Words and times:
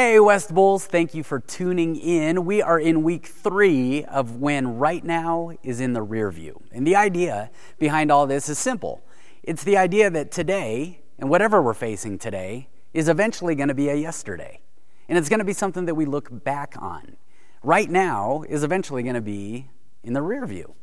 Hey, 0.00 0.20
West 0.20 0.54
Bulls, 0.54 0.86
thank 0.86 1.12
you 1.12 1.24
for 1.24 1.40
tuning 1.40 1.96
in. 1.96 2.44
We 2.44 2.62
are 2.62 2.78
in 2.78 3.02
week 3.02 3.26
three 3.26 4.04
of 4.04 4.36
when 4.36 4.78
right 4.78 5.02
now 5.02 5.50
is 5.64 5.80
in 5.80 5.92
the 5.92 6.02
rear 6.02 6.30
view. 6.30 6.62
And 6.70 6.86
the 6.86 6.94
idea 6.94 7.50
behind 7.80 8.12
all 8.12 8.24
this 8.24 8.48
is 8.48 8.60
simple 8.60 9.02
it's 9.42 9.64
the 9.64 9.76
idea 9.76 10.08
that 10.08 10.30
today, 10.30 11.00
and 11.18 11.28
whatever 11.28 11.60
we're 11.60 11.74
facing 11.74 12.16
today, 12.16 12.68
is 12.94 13.08
eventually 13.08 13.56
going 13.56 13.70
to 13.70 13.74
be 13.74 13.88
a 13.88 13.96
yesterday. 13.96 14.60
And 15.08 15.18
it's 15.18 15.28
going 15.28 15.40
to 15.40 15.44
be 15.44 15.52
something 15.52 15.86
that 15.86 15.96
we 15.96 16.06
look 16.06 16.44
back 16.44 16.76
on. 16.78 17.16
Right 17.64 17.90
now 17.90 18.44
is 18.48 18.62
eventually 18.62 19.02
going 19.02 19.16
to 19.16 19.20
be 19.20 19.68
in 20.04 20.12
the 20.12 20.22
rear 20.22 20.46
view. 20.46 20.74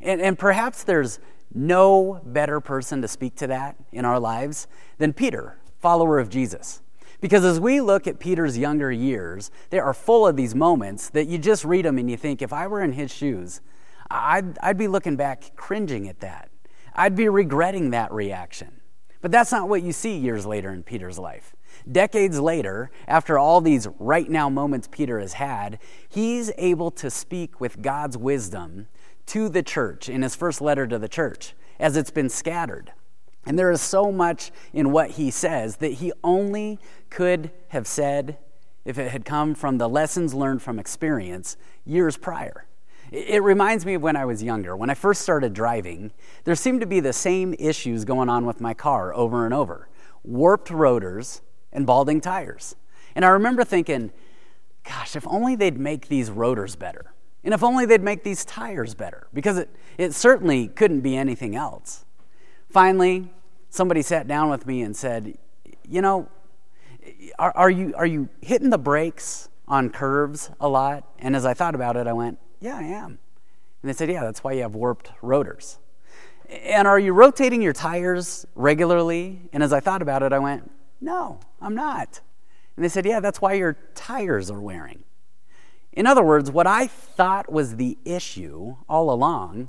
And, 0.00 0.20
and 0.20 0.38
perhaps 0.38 0.84
there's 0.84 1.18
no 1.52 2.20
better 2.24 2.60
person 2.60 3.02
to 3.02 3.08
speak 3.08 3.34
to 3.38 3.48
that 3.48 3.74
in 3.90 4.04
our 4.04 4.20
lives 4.20 4.68
than 4.98 5.12
Peter, 5.12 5.58
follower 5.80 6.20
of 6.20 6.28
Jesus. 6.28 6.82
Because 7.24 7.42
as 7.42 7.58
we 7.58 7.80
look 7.80 8.06
at 8.06 8.18
Peter's 8.18 8.58
younger 8.58 8.92
years, 8.92 9.50
they 9.70 9.78
are 9.78 9.94
full 9.94 10.26
of 10.26 10.36
these 10.36 10.54
moments 10.54 11.08
that 11.08 11.26
you 11.26 11.38
just 11.38 11.64
read 11.64 11.86
them 11.86 11.96
and 11.96 12.10
you 12.10 12.18
think, 12.18 12.42
if 12.42 12.52
I 12.52 12.66
were 12.66 12.82
in 12.82 12.92
his 12.92 13.10
shoes, 13.10 13.62
I'd, 14.10 14.58
I'd 14.58 14.76
be 14.76 14.88
looking 14.88 15.16
back, 15.16 15.52
cringing 15.56 16.06
at 16.06 16.20
that. 16.20 16.50
I'd 16.94 17.16
be 17.16 17.30
regretting 17.30 17.92
that 17.92 18.12
reaction. 18.12 18.82
But 19.22 19.32
that's 19.32 19.50
not 19.50 19.70
what 19.70 19.82
you 19.82 19.90
see 19.90 20.18
years 20.18 20.44
later 20.44 20.70
in 20.70 20.82
Peter's 20.82 21.18
life. 21.18 21.54
Decades 21.90 22.38
later, 22.38 22.90
after 23.08 23.38
all 23.38 23.62
these 23.62 23.88
right 23.98 24.28
now 24.28 24.50
moments 24.50 24.86
Peter 24.92 25.18
has 25.18 25.32
had, 25.32 25.78
he's 26.06 26.52
able 26.58 26.90
to 26.90 27.08
speak 27.08 27.58
with 27.58 27.80
God's 27.80 28.18
wisdom 28.18 28.86
to 29.28 29.48
the 29.48 29.62
church 29.62 30.10
in 30.10 30.20
his 30.20 30.36
first 30.36 30.60
letter 30.60 30.86
to 30.86 30.98
the 30.98 31.08
church 31.08 31.54
as 31.78 31.96
it's 31.96 32.10
been 32.10 32.28
scattered. 32.28 32.92
And 33.46 33.58
there 33.58 33.70
is 33.70 33.80
so 33.80 34.10
much 34.10 34.50
in 34.72 34.90
what 34.90 35.12
he 35.12 35.30
says 35.30 35.76
that 35.76 35.94
he 35.94 36.12
only 36.22 36.78
could 37.10 37.50
have 37.68 37.86
said 37.86 38.38
if 38.84 38.98
it 38.98 39.10
had 39.10 39.24
come 39.24 39.54
from 39.54 39.78
the 39.78 39.88
lessons 39.88 40.34
learned 40.34 40.62
from 40.62 40.78
experience 40.78 41.56
years 41.84 42.16
prior. 42.16 42.66
It 43.10 43.42
reminds 43.42 43.86
me 43.86 43.94
of 43.94 44.02
when 44.02 44.16
I 44.16 44.24
was 44.24 44.42
younger. 44.42 44.76
When 44.76 44.90
I 44.90 44.94
first 44.94 45.22
started 45.22 45.52
driving, 45.52 46.12
there 46.44 46.54
seemed 46.54 46.80
to 46.80 46.86
be 46.86 47.00
the 47.00 47.12
same 47.12 47.54
issues 47.58 48.04
going 48.04 48.28
on 48.28 48.46
with 48.46 48.60
my 48.60 48.74
car 48.74 49.14
over 49.14 49.44
and 49.44 49.54
over 49.54 49.88
warped 50.24 50.70
rotors 50.70 51.42
and 51.70 51.86
balding 51.86 52.20
tires. 52.20 52.76
And 53.14 53.24
I 53.24 53.28
remember 53.28 53.62
thinking, 53.62 54.10
gosh, 54.82 55.14
if 55.16 55.26
only 55.28 55.54
they'd 55.54 55.78
make 55.78 56.08
these 56.08 56.30
rotors 56.30 56.76
better. 56.76 57.12
And 57.44 57.52
if 57.52 57.62
only 57.62 57.84
they'd 57.84 58.02
make 58.02 58.24
these 58.24 58.44
tires 58.44 58.94
better, 58.94 59.28
because 59.34 59.58
it, 59.58 59.68
it 59.98 60.14
certainly 60.14 60.68
couldn't 60.68 61.02
be 61.02 61.14
anything 61.14 61.54
else. 61.54 62.03
Finally, 62.74 63.30
somebody 63.70 64.02
sat 64.02 64.26
down 64.26 64.50
with 64.50 64.66
me 64.66 64.82
and 64.82 64.96
said, 64.96 65.38
You 65.88 66.02
know, 66.02 66.28
are, 67.38 67.52
are, 67.56 67.70
you, 67.70 67.94
are 67.96 68.04
you 68.04 68.28
hitting 68.40 68.70
the 68.70 68.78
brakes 68.78 69.48
on 69.68 69.90
curves 69.90 70.50
a 70.60 70.68
lot? 70.68 71.08
And 71.20 71.36
as 71.36 71.46
I 71.46 71.54
thought 71.54 71.76
about 71.76 71.96
it, 71.96 72.08
I 72.08 72.12
went, 72.12 72.36
Yeah, 72.58 72.76
I 72.76 72.82
am. 72.82 73.20
And 73.80 73.88
they 73.88 73.92
said, 73.92 74.10
Yeah, 74.10 74.24
that's 74.24 74.42
why 74.42 74.54
you 74.54 74.62
have 74.62 74.74
warped 74.74 75.12
rotors. 75.22 75.78
And 76.50 76.88
are 76.88 76.98
you 76.98 77.12
rotating 77.12 77.62
your 77.62 77.72
tires 77.72 78.44
regularly? 78.56 79.42
And 79.52 79.62
as 79.62 79.72
I 79.72 79.78
thought 79.78 80.02
about 80.02 80.24
it, 80.24 80.32
I 80.32 80.40
went, 80.40 80.68
No, 81.00 81.38
I'm 81.60 81.76
not. 81.76 82.22
And 82.74 82.84
they 82.84 82.88
said, 82.88 83.06
Yeah, 83.06 83.20
that's 83.20 83.40
why 83.40 83.52
your 83.52 83.76
tires 83.94 84.50
are 84.50 84.60
wearing. 84.60 85.04
In 85.92 86.08
other 86.08 86.24
words, 86.24 86.50
what 86.50 86.66
I 86.66 86.88
thought 86.88 87.52
was 87.52 87.76
the 87.76 87.96
issue 88.04 88.74
all 88.88 89.12
along 89.12 89.68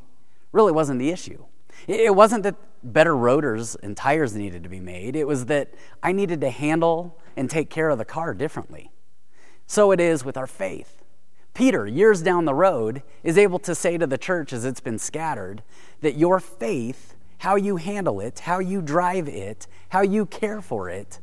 really 0.52 0.72
wasn't 0.72 0.98
the 0.98 1.12
issue. 1.12 1.46
It 1.88 2.16
wasn't 2.16 2.44
that 2.44 2.56
better 2.84 3.16
rotors 3.16 3.76
and 3.76 3.96
tires 3.96 4.36
needed 4.36 4.64
to 4.64 4.70
be 4.70 4.80
made, 4.80 5.16
it 5.16 5.28
was 5.28 5.46
that 5.46 5.74
I 6.04 6.12
needed 6.12 6.42
to 6.42 6.50
handle 6.50 7.18
and 7.36 7.50
take 7.50 7.70
care 7.70 7.90
of 7.90 7.98
the 7.98 8.06
car 8.06 8.34
differently. 8.34 8.92
So 9.68 9.92
it 9.92 10.00
is 10.00 10.24
with 10.24 10.38
our 10.38 10.48
faith. 10.48 11.02
Peter, 11.54 11.88
years 11.88 12.22
down 12.22 12.46
the 12.46 12.54
road, 12.54 13.02
is 13.24 13.38
able 13.38 13.60
to 13.60 13.74
say 13.74 13.98
to 13.98 14.06
the 14.06 14.18
church 14.18 14.52
as 14.54 14.66
it's 14.66 14.82
been 14.82 15.00
scattered 15.00 15.64
that 16.02 16.18
your 16.18 16.40
faith, 16.40 17.16
how 17.40 17.56
you 17.56 17.78
handle 17.78 18.20
it, 18.20 18.40
how 18.40 18.60
you 18.60 18.82
drive 18.82 19.28
it, 19.28 19.66
how 19.90 20.02
you 20.02 20.26
care 20.26 20.62
for 20.62 20.90
it, 20.90 21.20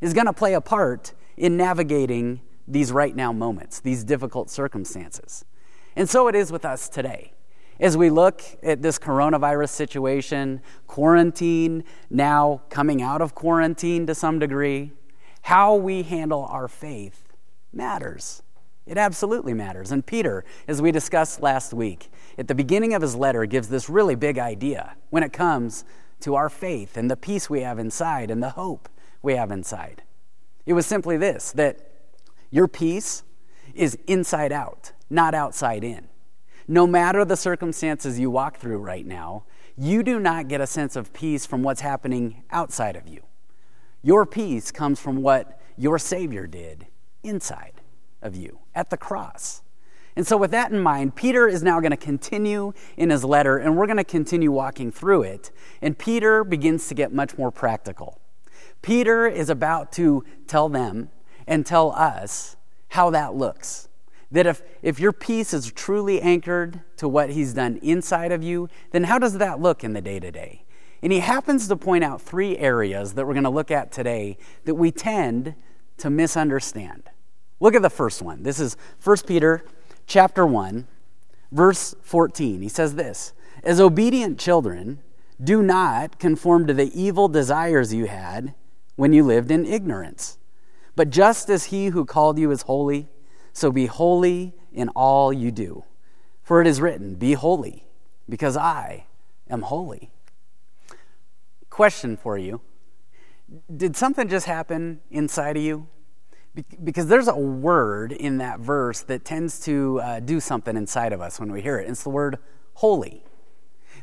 is 0.00 0.12
going 0.12 0.26
to 0.26 0.32
play 0.32 0.54
a 0.54 0.60
part 0.60 1.12
in 1.36 1.56
navigating 1.56 2.40
these 2.66 2.90
right 2.90 3.14
now 3.14 3.32
moments, 3.32 3.80
these 3.80 4.02
difficult 4.02 4.50
circumstances. 4.50 5.44
And 5.94 6.10
so 6.10 6.28
it 6.28 6.34
is 6.34 6.50
with 6.50 6.64
us 6.64 6.88
today. 6.88 7.32
As 7.78 7.96
we 7.96 8.08
look 8.08 8.42
at 8.62 8.80
this 8.80 8.98
coronavirus 8.98 9.68
situation, 9.68 10.62
quarantine, 10.86 11.84
now 12.08 12.62
coming 12.70 13.02
out 13.02 13.20
of 13.20 13.34
quarantine 13.34 14.06
to 14.06 14.14
some 14.14 14.38
degree, 14.38 14.92
how 15.42 15.74
we 15.74 16.02
handle 16.02 16.46
our 16.46 16.68
faith 16.68 17.34
matters. 17.72 18.42
It 18.86 18.96
absolutely 18.96 19.52
matters. 19.52 19.92
And 19.92 20.06
Peter, 20.06 20.44
as 20.66 20.80
we 20.80 20.90
discussed 20.90 21.42
last 21.42 21.74
week, 21.74 22.10
at 22.38 22.48
the 22.48 22.54
beginning 22.54 22.94
of 22.94 23.02
his 23.02 23.14
letter, 23.14 23.44
gives 23.44 23.68
this 23.68 23.90
really 23.90 24.14
big 24.14 24.38
idea 24.38 24.96
when 25.10 25.22
it 25.22 25.32
comes 25.32 25.84
to 26.20 26.34
our 26.34 26.48
faith 26.48 26.96
and 26.96 27.10
the 27.10 27.16
peace 27.16 27.50
we 27.50 27.60
have 27.60 27.78
inside 27.78 28.30
and 28.30 28.42
the 28.42 28.50
hope 28.50 28.88
we 29.22 29.34
have 29.34 29.50
inside. 29.50 30.02
It 30.64 30.72
was 30.72 30.86
simply 30.86 31.16
this 31.16 31.52
that 31.52 31.78
your 32.50 32.68
peace 32.68 33.22
is 33.74 33.98
inside 34.06 34.52
out, 34.52 34.92
not 35.10 35.34
outside 35.34 35.84
in. 35.84 36.08
No 36.68 36.86
matter 36.86 37.24
the 37.24 37.36
circumstances 37.36 38.18
you 38.18 38.30
walk 38.30 38.56
through 38.56 38.78
right 38.78 39.06
now, 39.06 39.44
you 39.76 40.02
do 40.02 40.18
not 40.18 40.48
get 40.48 40.60
a 40.60 40.66
sense 40.66 40.96
of 40.96 41.12
peace 41.12 41.46
from 41.46 41.62
what's 41.62 41.80
happening 41.80 42.42
outside 42.50 42.96
of 42.96 43.06
you. 43.06 43.22
Your 44.02 44.26
peace 44.26 44.70
comes 44.70 44.98
from 44.98 45.22
what 45.22 45.60
your 45.76 45.98
Savior 45.98 46.46
did 46.46 46.86
inside 47.22 47.80
of 48.22 48.34
you 48.34 48.58
at 48.74 48.90
the 48.90 48.96
cross. 48.96 49.62
And 50.16 50.26
so, 50.26 50.38
with 50.38 50.50
that 50.52 50.72
in 50.72 50.80
mind, 50.80 51.14
Peter 51.14 51.46
is 51.46 51.62
now 51.62 51.78
going 51.78 51.90
to 51.90 51.96
continue 51.96 52.72
in 52.96 53.10
his 53.10 53.22
letter, 53.22 53.58
and 53.58 53.76
we're 53.76 53.86
going 53.86 53.98
to 53.98 54.04
continue 54.04 54.50
walking 54.50 54.90
through 54.90 55.22
it. 55.22 55.50
And 55.82 55.98
Peter 55.98 56.42
begins 56.42 56.88
to 56.88 56.94
get 56.94 57.12
much 57.12 57.36
more 57.36 57.50
practical. 57.50 58.18
Peter 58.80 59.26
is 59.26 59.50
about 59.50 59.92
to 59.92 60.24
tell 60.46 60.70
them 60.70 61.10
and 61.46 61.66
tell 61.66 61.92
us 61.92 62.56
how 62.88 63.10
that 63.10 63.34
looks. 63.34 63.88
That 64.30 64.46
if, 64.46 64.62
if 64.82 64.98
your 64.98 65.12
peace 65.12 65.54
is 65.54 65.70
truly 65.70 66.20
anchored 66.20 66.80
to 66.96 67.08
what 67.08 67.30
he's 67.30 67.54
done 67.54 67.78
inside 67.82 68.32
of 68.32 68.42
you, 68.42 68.68
then 68.90 69.04
how 69.04 69.18
does 69.18 69.38
that 69.38 69.60
look 69.60 69.84
in 69.84 69.92
the 69.92 70.00
day 70.00 70.18
to 70.18 70.32
day? 70.32 70.64
And 71.02 71.12
he 71.12 71.20
happens 71.20 71.68
to 71.68 71.76
point 71.76 72.02
out 72.02 72.20
three 72.20 72.58
areas 72.58 73.14
that 73.14 73.26
we're 73.26 73.34
going 73.34 73.44
to 73.44 73.50
look 73.50 73.70
at 73.70 73.92
today 73.92 74.38
that 74.64 74.74
we 74.74 74.90
tend 74.90 75.54
to 75.98 76.10
misunderstand. 76.10 77.04
Look 77.60 77.74
at 77.74 77.82
the 77.82 77.90
first 77.90 78.22
one. 78.22 78.42
This 78.42 78.58
is 78.58 78.76
1 79.02 79.18
Peter 79.26 79.64
chapter 80.06 80.46
1, 80.46 80.86
verse 81.52 81.94
14. 82.02 82.62
He 82.62 82.68
says 82.68 82.96
this, 82.96 83.32
"As 83.62 83.80
obedient 83.80 84.38
children, 84.38 85.00
do 85.42 85.62
not 85.62 86.18
conform 86.18 86.66
to 86.66 86.74
the 86.74 86.90
evil 87.00 87.28
desires 87.28 87.94
you 87.94 88.06
had 88.06 88.54
when 88.96 89.12
you 89.12 89.24
lived 89.24 89.50
in 89.50 89.64
ignorance." 89.64 90.38
But 90.96 91.10
just 91.10 91.50
as 91.50 91.66
he 91.66 91.88
who 91.88 92.04
called 92.04 92.38
you 92.38 92.50
is 92.50 92.62
holy, 92.62 93.08
so 93.56 93.72
be 93.72 93.86
holy 93.86 94.52
in 94.70 94.90
all 94.90 95.32
you 95.32 95.50
do. 95.50 95.82
For 96.42 96.60
it 96.60 96.66
is 96.66 96.78
written, 96.78 97.14
Be 97.14 97.32
holy, 97.32 97.86
because 98.28 98.54
I 98.54 99.06
am 99.48 99.62
holy. 99.62 100.10
Question 101.70 102.18
for 102.18 102.36
you 102.36 102.60
Did 103.74 103.96
something 103.96 104.28
just 104.28 104.44
happen 104.44 105.00
inside 105.10 105.56
of 105.56 105.62
you? 105.62 105.88
Because 106.84 107.06
there's 107.06 107.28
a 107.28 107.36
word 107.36 108.12
in 108.12 108.36
that 108.38 108.60
verse 108.60 109.00
that 109.02 109.24
tends 109.24 109.58
to 109.60 110.00
uh, 110.02 110.20
do 110.20 110.38
something 110.38 110.76
inside 110.76 111.14
of 111.14 111.22
us 111.22 111.40
when 111.40 111.50
we 111.50 111.62
hear 111.62 111.78
it. 111.78 111.88
It's 111.88 112.02
the 112.02 112.10
word 112.10 112.36
holy. 112.74 113.24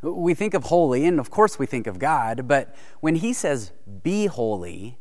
We 0.02 0.34
think 0.34 0.56
of 0.56 0.64
holy, 0.64 1.06
and 1.06 1.20
of 1.20 1.30
course 1.30 1.60
we 1.60 1.68
think 1.68 1.86
of 1.86 2.00
God, 2.00 2.48
but 2.48 2.76
when 3.02 3.18
he 3.18 3.34
says, 3.34 3.72
Be 4.02 4.26
holy, 4.26 4.98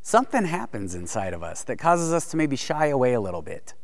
something 0.00 0.44
happens 0.44 0.94
inside 0.94 1.34
of 1.34 1.42
us 1.42 1.64
that 1.64 1.76
causes 1.76 2.12
us 2.12 2.30
to 2.30 2.36
maybe 2.36 2.54
shy 2.54 2.86
away 2.86 3.14
a 3.14 3.20
little 3.20 3.42
bit. 3.42 3.74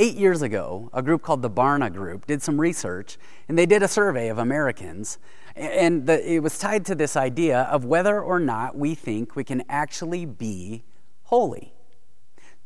Eight 0.00 0.14
years 0.14 0.42
ago, 0.42 0.90
a 0.92 1.02
group 1.02 1.22
called 1.22 1.42
the 1.42 1.50
Barna 1.50 1.92
Group 1.92 2.24
did 2.24 2.40
some 2.40 2.60
research 2.60 3.18
and 3.48 3.58
they 3.58 3.66
did 3.66 3.82
a 3.82 3.88
survey 3.88 4.28
of 4.28 4.38
Americans. 4.38 5.18
And 5.56 6.06
the, 6.06 6.34
it 6.34 6.38
was 6.38 6.56
tied 6.56 6.86
to 6.86 6.94
this 6.94 7.16
idea 7.16 7.62
of 7.62 7.84
whether 7.84 8.20
or 8.22 8.38
not 8.38 8.78
we 8.78 8.94
think 8.94 9.34
we 9.34 9.42
can 9.42 9.64
actually 9.68 10.24
be 10.24 10.84
holy. 11.24 11.74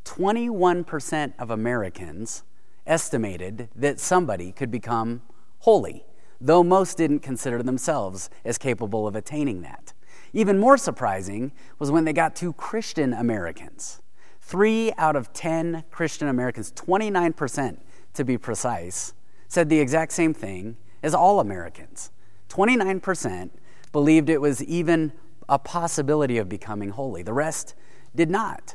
21% 0.04 1.32
of 1.38 1.50
Americans 1.50 2.42
estimated 2.86 3.70
that 3.74 3.98
somebody 3.98 4.52
could 4.52 4.70
become 4.70 5.22
holy, 5.60 6.04
though 6.38 6.62
most 6.62 6.98
didn't 6.98 7.20
consider 7.20 7.62
themselves 7.62 8.28
as 8.44 8.58
capable 8.58 9.06
of 9.06 9.16
attaining 9.16 9.62
that. 9.62 9.94
Even 10.34 10.58
more 10.58 10.76
surprising 10.76 11.52
was 11.78 11.90
when 11.90 12.04
they 12.04 12.12
got 12.12 12.36
to 12.36 12.52
Christian 12.52 13.14
Americans. 13.14 14.01
Three 14.42 14.92
out 14.98 15.16
of 15.16 15.32
10 15.32 15.84
Christian 15.90 16.28
Americans, 16.28 16.72
29% 16.72 17.78
to 18.14 18.24
be 18.24 18.36
precise, 18.36 19.14
said 19.48 19.68
the 19.68 19.78
exact 19.78 20.12
same 20.12 20.34
thing 20.34 20.76
as 21.02 21.14
all 21.14 21.40
Americans. 21.40 22.10
29% 22.48 23.50
believed 23.92 24.28
it 24.28 24.40
was 24.40 24.62
even 24.64 25.12
a 25.48 25.58
possibility 25.58 26.38
of 26.38 26.48
becoming 26.48 26.90
holy. 26.90 27.22
The 27.22 27.32
rest 27.32 27.74
did 28.14 28.30
not. 28.30 28.74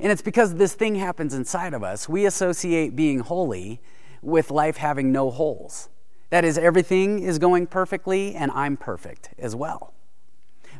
And 0.00 0.10
it's 0.10 0.22
because 0.22 0.54
this 0.54 0.74
thing 0.74 0.94
happens 0.94 1.34
inside 1.34 1.74
of 1.74 1.82
us. 1.82 2.08
We 2.08 2.24
associate 2.24 2.96
being 2.96 3.20
holy 3.20 3.80
with 4.22 4.50
life 4.50 4.76
having 4.78 5.12
no 5.12 5.30
holes. 5.30 5.88
That 6.30 6.44
is, 6.44 6.56
everything 6.56 7.18
is 7.18 7.38
going 7.38 7.66
perfectly, 7.66 8.34
and 8.34 8.50
I'm 8.52 8.76
perfect 8.76 9.30
as 9.38 9.54
well. 9.54 9.92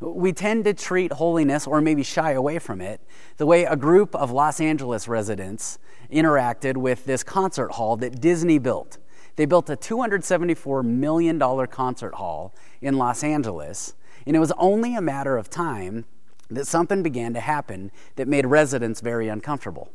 We 0.03 0.33
tend 0.33 0.65
to 0.65 0.75
treat 0.75 1.13
holiness, 1.13 1.65
or 1.65 1.81
maybe 1.81 2.03
shy 2.03 2.33
away 2.33 2.59
from 2.59 2.81
it, 2.81 3.01
the 3.37 3.47
way 3.47 3.65
a 3.65 3.77
group 3.77 4.17
of 4.17 4.33
Los 4.33 4.61
Angeles 4.61 5.07
residents 5.07 5.79
interacted 6.11 6.77
with 6.77 7.05
this 7.05 7.23
concert 7.23 7.73
hall 7.73 7.97
that 7.99 8.21
Disney 8.21 8.59
built. 8.59 8.99
They 9.37 9.47
built 9.47 9.71
a 9.71 9.77
$274 9.77 10.85
million 10.85 11.39
concert 11.69 12.17
hall 12.17 12.53
in 12.81 12.99
Los 12.99 13.23
Angeles, 13.23 13.95
and 14.27 14.35
it 14.35 14.41
was 14.41 14.53
only 14.59 14.97
a 14.97 15.01
matter 15.01 15.37
of 15.37 15.49
time 15.49 16.05
that 16.51 16.67
something 16.67 17.05
began 17.05 17.33
to 17.35 17.41
happen 17.41 17.93
that 18.17 18.27
made 18.27 18.45
residents 18.45 19.01
very 19.01 19.29
uncomfortable. 19.29 19.93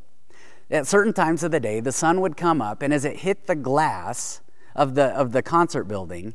At 0.71 0.87
certain 0.87 1.13
times 1.13 1.43
of 1.43 1.51
the 1.51 1.59
day, 1.59 1.81
the 1.81 1.91
sun 1.91 2.21
would 2.21 2.37
come 2.37 2.61
up, 2.61 2.81
and 2.81 2.93
as 2.93 3.03
it 3.03 3.17
hit 3.17 3.45
the 3.45 3.55
glass 3.55 4.39
of 4.73 4.95
the, 4.95 5.07
of 5.07 5.33
the 5.33 5.41
concert 5.41 5.83
building, 5.83 6.33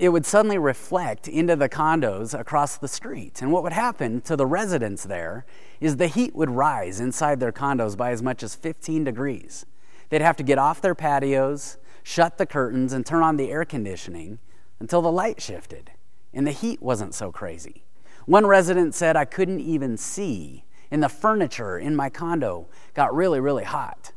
it 0.00 0.08
would 0.08 0.24
suddenly 0.24 0.56
reflect 0.56 1.28
into 1.28 1.54
the 1.54 1.68
condos 1.68 2.38
across 2.38 2.78
the 2.78 2.88
street. 2.88 3.42
And 3.42 3.52
what 3.52 3.62
would 3.62 3.74
happen 3.74 4.22
to 4.22 4.34
the 4.34 4.46
residents 4.46 5.04
there 5.04 5.44
is 5.78 5.98
the 5.98 6.06
heat 6.06 6.34
would 6.34 6.48
rise 6.48 7.00
inside 7.00 7.38
their 7.38 7.52
condos 7.52 7.98
by 7.98 8.10
as 8.10 8.22
much 8.22 8.42
as 8.42 8.54
15 8.54 9.04
degrees. 9.04 9.66
They'd 10.08 10.22
have 10.22 10.38
to 10.38 10.42
get 10.42 10.56
off 10.56 10.80
their 10.80 10.94
patios, 10.94 11.76
shut 12.02 12.38
the 12.38 12.46
curtains, 12.46 12.94
and 12.94 13.04
turn 13.04 13.22
on 13.22 13.36
the 13.36 13.50
air 13.50 13.66
conditioning 13.66 14.38
until 14.78 15.02
the 15.02 15.12
light 15.12 15.42
shifted 15.42 15.90
and 16.32 16.46
the 16.46 16.52
heat 16.52 16.80
wasn't 16.80 17.14
so 17.14 17.30
crazy. 17.30 17.84
One 18.24 18.46
resident 18.46 18.94
said, 18.94 19.16
I 19.16 19.26
couldn't 19.26 19.60
even 19.60 19.98
see, 19.98 20.64
and 20.90 21.02
the 21.02 21.10
furniture 21.10 21.78
in 21.78 21.94
my 21.94 22.08
condo 22.08 22.68
got 22.94 23.14
really, 23.14 23.40
really 23.40 23.64
hot. 23.64 24.12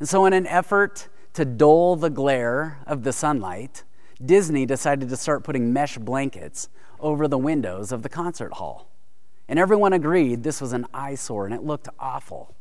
And 0.00 0.08
so, 0.08 0.26
in 0.26 0.32
an 0.32 0.48
effort 0.48 1.08
to 1.34 1.44
dull 1.44 1.94
the 1.94 2.10
glare 2.10 2.78
of 2.86 3.04
the 3.04 3.12
sunlight, 3.12 3.84
Disney 4.24 4.66
decided 4.66 5.08
to 5.08 5.16
start 5.16 5.44
putting 5.44 5.72
mesh 5.72 5.96
blankets 5.98 6.68
over 7.00 7.28
the 7.28 7.38
windows 7.38 7.92
of 7.92 8.02
the 8.02 8.08
concert 8.08 8.54
hall. 8.54 8.90
And 9.48 9.58
everyone 9.58 9.92
agreed 9.92 10.42
this 10.42 10.60
was 10.60 10.72
an 10.72 10.86
eyesore 10.92 11.46
and 11.46 11.54
it 11.54 11.62
looked 11.62 11.88
awful. 11.98 12.54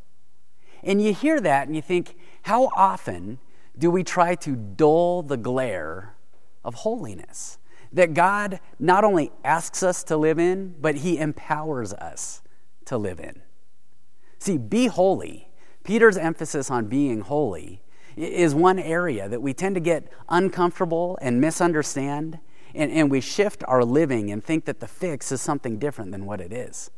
And 0.83 1.01
you 1.01 1.13
hear 1.13 1.39
that 1.41 1.67
and 1.67 1.75
you 1.75 1.81
think, 1.81 2.15
how 2.43 2.69
often 2.75 3.39
do 3.77 3.91
we 3.91 4.03
try 4.03 4.35
to 4.35 4.55
dull 4.55 5.23
the 5.23 5.37
glare 5.37 6.15
of 6.63 6.75
holiness? 6.75 7.57
That 7.91 8.13
God 8.13 8.59
not 8.79 9.03
only 9.03 9.31
asks 9.43 9.81
us 9.81 10.03
to 10.05 10.17
live 10.17 10.39
in, 10.39 10.75
but 10.79 10.97
He 10.97 11.17
empowers 11.17 11.93
us 11.93 12.41
to 12.85 12.97
live 12.97 13.19
in. 13.19 13.41
See, 14.39 14.57
be 14.57 14.87
holy. 14.87 15.49
Peter's 15.83 16.17
emphasis 16.17 16.69
on 16.69 16.87
being 16.87 17.21
holy 17.21 17.81
is 18.17 18.55
one 18.55 18.79
area 18.79 19.29
that 19.29 19.41
we 19.41 19.53
tend 19.53 19.75
to 19.75 19.81
get 19.81 20.11
uncomfortable 20.27 21.17
and 21.21 21.39
misunderstand, 21.39 22.39
and, 22.73 22.91
and 22.91 23.11
we 23.11 23.21
shift 23.21 23.63
our 23.67 23.83
living 23.83 24.31
and 24.31 24.43
think 24.43 24.65
that 24.65 24.79
the 24.79 24.87
fix 24.87 25.31
is 25.31 25.41
something 25.41 25.77
different 25.77 26.11
than 26.11 26.25
what 26.25 26.41
it 26.41 26.51
is. 26.51 26.89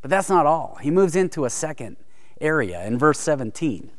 But 0.00 0.10
that's 0.10 0.30
not 0.30 0.46
all. 0.46 0.78
He 0.80 0.90
moves 0.90 1.14
into 1.14 1.44
a 1.44 1.50
second 1.50 1.96
area 2.40 2.84
in 2.86 2.98
verse 2.98 3.18
17. 3.20 3.90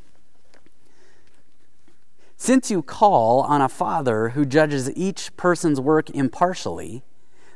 Since 2.37 2.69
you 2.69 2.83
call 2.83 3.41
on 3.41 3.61
a 3.61 3.69
Father 3.69 4.29
who 4.29 4.45
judges 4.45 4.91
each 4.95 5.35
person's 5.37 5.79
work 5.79 6.09
impartially, 6.11 7.03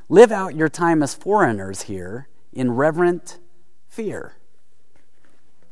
live 0.09 0.31
out 0.31 0.55
your 0.55 0.69
time 0.69 1.03
as 1.03 1.13
foreigners 1.13 1.83
here 1.83 2.27
in 2.51 2.71
reverent 2.71 3.39
fear. 3.87 4.35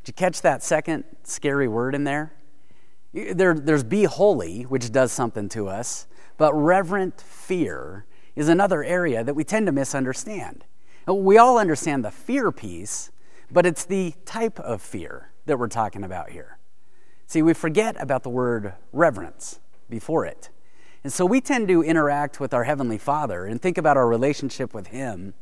Did 0.04 0.10
you 0.10 0.14
catch 0.14 0.42
that 0.42 0.64
second 0.64 1.04
scary 1.24 1.68
word 1.68 1.96
in 1.96 2.04
there? 2.04 2.34
There? 3.14 3.54
There's 3.54 3.84
be 3.84 4.04
holy, 4.04 4.64
which 4.64 4.92
does 4.92 5.12
something 5.12 5.50
to 5.50 5.68
us, 5.68 6.08
but 6.38 6.54
reverent 6.54 7.20
fear 7.22 8.06
is 8.36 8.50
another 8.50 8.84
area 8.84 9.24
that 9.24 9.34
we 9.34 9.44
tend 9.44 9.66
to 9.66 9.72
misunderstand. 9.72 10.66
We 11.08 11.38
all 11.38 11.58
understand 11.58 12.06
the 12.06 12.12
fear 12.12 12.52
piece, 12.52 13.12
but 13.52 13.66
it's 13.66 13.84
the 13.84 14.14
type 14.26 14.60
of 14.60 14.82
fear 14.82 15.32
that 15.46 15.58
we're 15.58 15.68
talking 15.68 16.04
about 16.04 16.30
here. 16.30 16.58
See, 17.26 17.42
we 17.42 17.54
forget 17.54 17.96
about 18.00 18.24
the 18.24 18.30
word 18.30 18.74
reverence 18.94 19.60
before 19.90 20.26
it. 20.26 20.50
And 21.04 21.12
so 21.12 21.26
we 21.26 21.42
tend 21.42 21.68
to 21.70 21.84
interact 21.84 22.40
with 22.40 22.54
our 22.54 22.64
Heavenly 22.64 22.98
Father 22.98 23.46
and 23.46 23.62
think 23.62 23.78
about 23.78 23.98
our 23.98 24.08
relationship 24.08 24.74
with 24.74 24.88
Him 24.88 25.34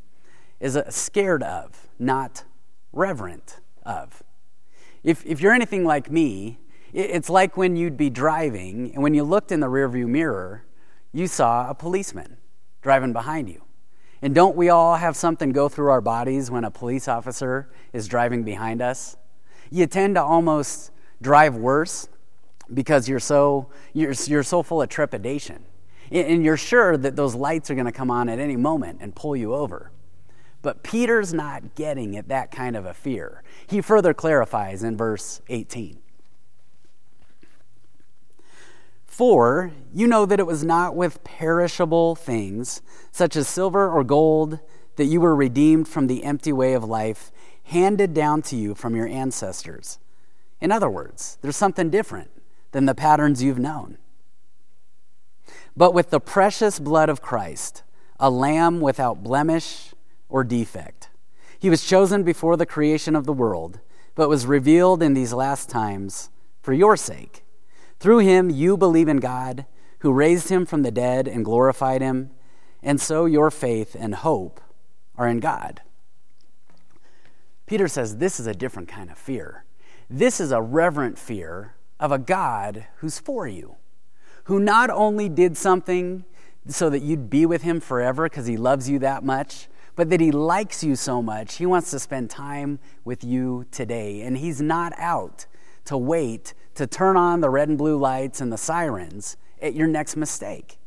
as 0.62 0.78
scared 0.90 1.44
of, 1.44 1.88
not 2.00 2.44
reverent 2.92 3.60
of. 3.84 4.24
If, 5.04 5.25
if 5.25 5.42
you're 5.42 5.54
anything 5.54 5.84
like 5.84 6.12
me, 6.12 6.60
it's 6.94 7.30
like 7.30 7.57
when 7.57 7.75
you'd 7.75 7.98
be 7.98 8.10
driving 8.10 8.94
and 8.94 9.04
when 9.04 9.13
you 9.13 9.24
looked 9.24 9.51
in 9.51 9.60
the 9.60 9.68
rearview 9.68 10.07
mirror, 10.07 10.66
you 11.12 11.28
saw 11.28 11.69
a 11.69 11.75
policeman 11.75 12.38
driving 12.81 13.13
behind 13.13 13.50
you. 13.50 13.63
And 14.22 14.34
don't 14.34 14.56
we 14.56 14.69
all 14.69 14.95
have 14.95 15.16
something 15.16 15.51
go 15.51 15.69
through 15.69 15.89
our 15.89 16.01
bodies 16.01 16.50
when 16.50 16.63
a 16.63 16.72
police 16.72 17.07
officer 17.07 17.69
is 17.94 18.07
driving 18.07 18.44
behind 18.44 18.81
us? 18.81 19.16
You 19.69 19.86
tend 19.86 20.16
to 20.16 20.24
almost 20.24 20.92
drive 21.22 21.56
worse 21.56 22.07
because 22.74 23.07
you're 23.07 23.19
so, 23.19 23.69
you're, 23.94 24.13
you're 24.25 24.44
so 24.44 24.63
full 24.63 24.81
of 24.81 24.90
trepidation. 24.90 25.63
And 26.10 26.44
you're 26.44 26.57
sure 26.57 26.95
that 26.98 27.16
those 27.16 27.36
lights 27.36 27.69
are 27.69 27.75
going 27.75 27.86
to 27.86 27.92
come 27.92 28.10
on 28.10 28.30
at 28.30 28.40
any 28.40 28.56
moment 28.56 29.00
and 29.01 29.13
pull 29.13 29.36
you 29.36 29.54
over. 29.54 29.92
But 30.62 30.81
Peter's 30.81 31.33
not 31.33 31.75
getting 31.75 32.16
at 32.16 32.30
that 32.30 32.50
kind 32.50 32.75
of 32.75 32.86
a 32.86 32.94
fear. 32.94 33.44
He 33.68 33.81
further 33.81 34.13
clarifies 34.13 34.83
in 34.83 34.95
verse 34.95 35.42
18. 35.50 36.00
For 39.18 39.72
you 39.94 40.08
know 40.08 40.25
that 40.25 40.40
it 40.40 40.46
was 40.46 40.64
not 40.64 40.96
with 40.96 41.24
perishable 41.24 42.16
things, 42.16 42.81
such 43.12 43.36
as 43.36 43.48
silver 43.48 43.90
or 43.90 44.04
gold, 44.04 44.60
that 44.96 45.06
you 45.06 45.19
were 45.22 45.36
redeemed 45.36 45.88
from 45.88 46.06
the 46.08 46.24
empty 46.24 46.54
way 46.54 46.74
of 46.74 46.84
life 46.84 47.31
handed 47.64 48.14
down 48.14 48.42
to 48.44 48.56
you 48.56 48.75
from 48.75 48.96
your 48.96 49.08
ancestors 49.08 49.98
in 50.60 50.72
other 50.72 50.90
words, 50.90 51.38
there's 51.42 51.56
something 51.56 51.90
different 51.90 52.31
than 52.72 52.86
the 52.86 52.96
patterns 52.96 53.44
you've 53.44 53.60
known. 53.60 53.98
But 55.75 55.94
with 55.94 56.10
the 56.10 56.19
precious 56.19 56.80
blood 56.80 57.10
of 57.10 57.22
Christ, 57.22 57.84
a 58.19 58.30
lamb 58.30 58.81
without 58.81 59.24
blemish 59.24 59.94
or 60.30 60.44
defect. 60.44 61.10
He 61.60 61.69
was 61.69 61.86
chosen 61.86 62.24
before 62.24 62.58
the 62.58 62.66
creation 62.66 63.16
of 63.16 63.25
the 63.25 63.34
world, 63.34 63.80
but 64.16 64.30
was 64.30 64.46
revealed 64.46 65.04
in 65.04 65.14
these 65.14 65.34
last 65.34 65.69
times 65.69 66.30
for 66.62 66.74
your 66.74 66.98
sake. 66.98 67.44
Through 67.99 68.19
him, 68.19 68.49
you 68.49 68.77
believe 68.77 69.07
in 69.07 69.18
God, 69.18 69.66
who 69.99 70.13
raised 70.13 70.49
him 70.49 70.66
from 70.66 70.83
the 70.83 70.92
dead 70.92 71.27
and 71.27 71.44
glorified 71.44 72.01
him, 72.01 72.31
and 72.83 73.01
so 73.01 73.25
your 73.25 73.49
faith 73.49 73.95
and 73.99 74.13
hope 74.16 74.61
are 75.16 75.27
in 75.27 75.39
God. 75.39 75.81
Peter 77.66 77.87
says 77.87 78.18
this 78.18 78.39
is 78.39 78.47
a 78.47 78.54
different 78.54 78.87
kind 78.87 79.09
of 79.09 79.18
fear. 79.18 79.66
This 80.09 80.39
is 80.39 80.51
a 80.51 80.61
reverent 80.61 81.18
fear 81.18 81.73
of 81.99 82.11
a 82.11 82.19
God 82.19 82.85
who's 82.97 83.19
for 83.19 83.47
you, 83.47 83.75
who 84.45 84.59
not 84.59 84.89
only 84.89 85.27
did 85.27 85.57
something 85.57 86.23
so 86.68 86.89
that 86.89 87.01
you'd 87.01 87.30
be 87.30 87.45
with 87.45 87.63
him 87.63 87.80
forever 87.80 88.30
because 88.30 88.45
he 88.45 88.57
loves 88.57 88.89
you 88.89 88.99
that 88.99 89.23
much, 89.23 89.68
but 89.95 90.09
that 90.11 90.21
he 90.21 90.31
likes 90.31 90.83
you 90.83 90.95
so 90.95 91.21
much, 91.21 91.56
he 91.56 91.66
wants 91.66 91.89
to 91.92 91.99
spend 91.99 92.30
time 92.30 92.80
with 93.04 93.23
you 93.23 93.66
today. 93.71 94.21
And 94.21 94.37
he's 94.37 94.61
not 94.61 94.94
out 94.97 95.47
to 95.87 95.97
wait 95.97 96.53
to 96.75 96.87
turn 96.87 97.17
on 97.17 97.41
the 97.41 97.49
red 97.49 97.69
and 97.69 97.77
blue 97.77 97.97
lights 97.97 98.39
and 98.39 98.51
the 98.51 98.57
sirens 98.57 99.35
at 99.61 99.73
your 99.73 99.87
next 99.87 100.15
mistake. 100.15 100.77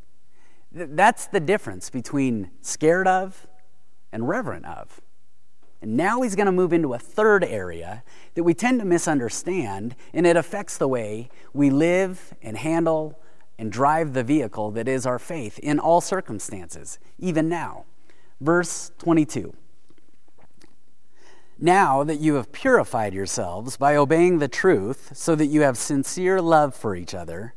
That's 0.73 1.27
the 1.27 1.41
difference 1.41 1.91
between 1.91 2.51
scared 2.61 3.09
of 3.09 3.47
and 4.13 4.29
reverent 4.29 4.67
of. 4.67 5.01
And 5.83 5.97
now 5.97 6.21
he's 6.21 6.37
going 6.37 6.47
to 6.47 6.53
move 6.53 6.73
into 6.73 6.95
a 6.95 6.99
third 6.99 7.43
area 7.43 8.05
that 8.35 8.45
we 8.45 8.53
tend 8.53 8.81
to 8.81 8.85
misunderstand, 8.85 9.97
and 10.13 10.27
it 10.27 10.37
affects 10.37 10.77
the 10.77 10.87
way 10.87 11.31
we 11.55 11.71
live 11.71 12.35
and 12.43 12.57
handle 12.57 13.19
and 13.59 13.73
drive 13.73 14.13
the 14.13 14.23
vehicle 14.23 14.71
that 14.73 14.87
is 14.87 15.07
our 15.07 15.19
faith 15.19 15.59
in 15.59 15.79
all 15.79 16.01
circumstances, 16.01 16.99
even 17.19 17.49
now. 17.49 17.85
Verse 18.41 18.93
22 18.99 19.55
Now 21.61 22.03
that 22.05 22.21
you 22.21 22.35
have 22.35 22.53
purified 22.53 23.13
yourselves 23.13 23.77
by 23.77 23.95
obeying 23.95 24.39
the 24.39 24.49
truth, 24.49 25.11
so 25.15 25.35
that 25.35 25.47
you 25.47 25.61
have 25.61 25.77
sincere 25.77 26.41
love 26.41 26.75
for 26.75 26.97
each 26.97 27.15
other, 27.15 27.55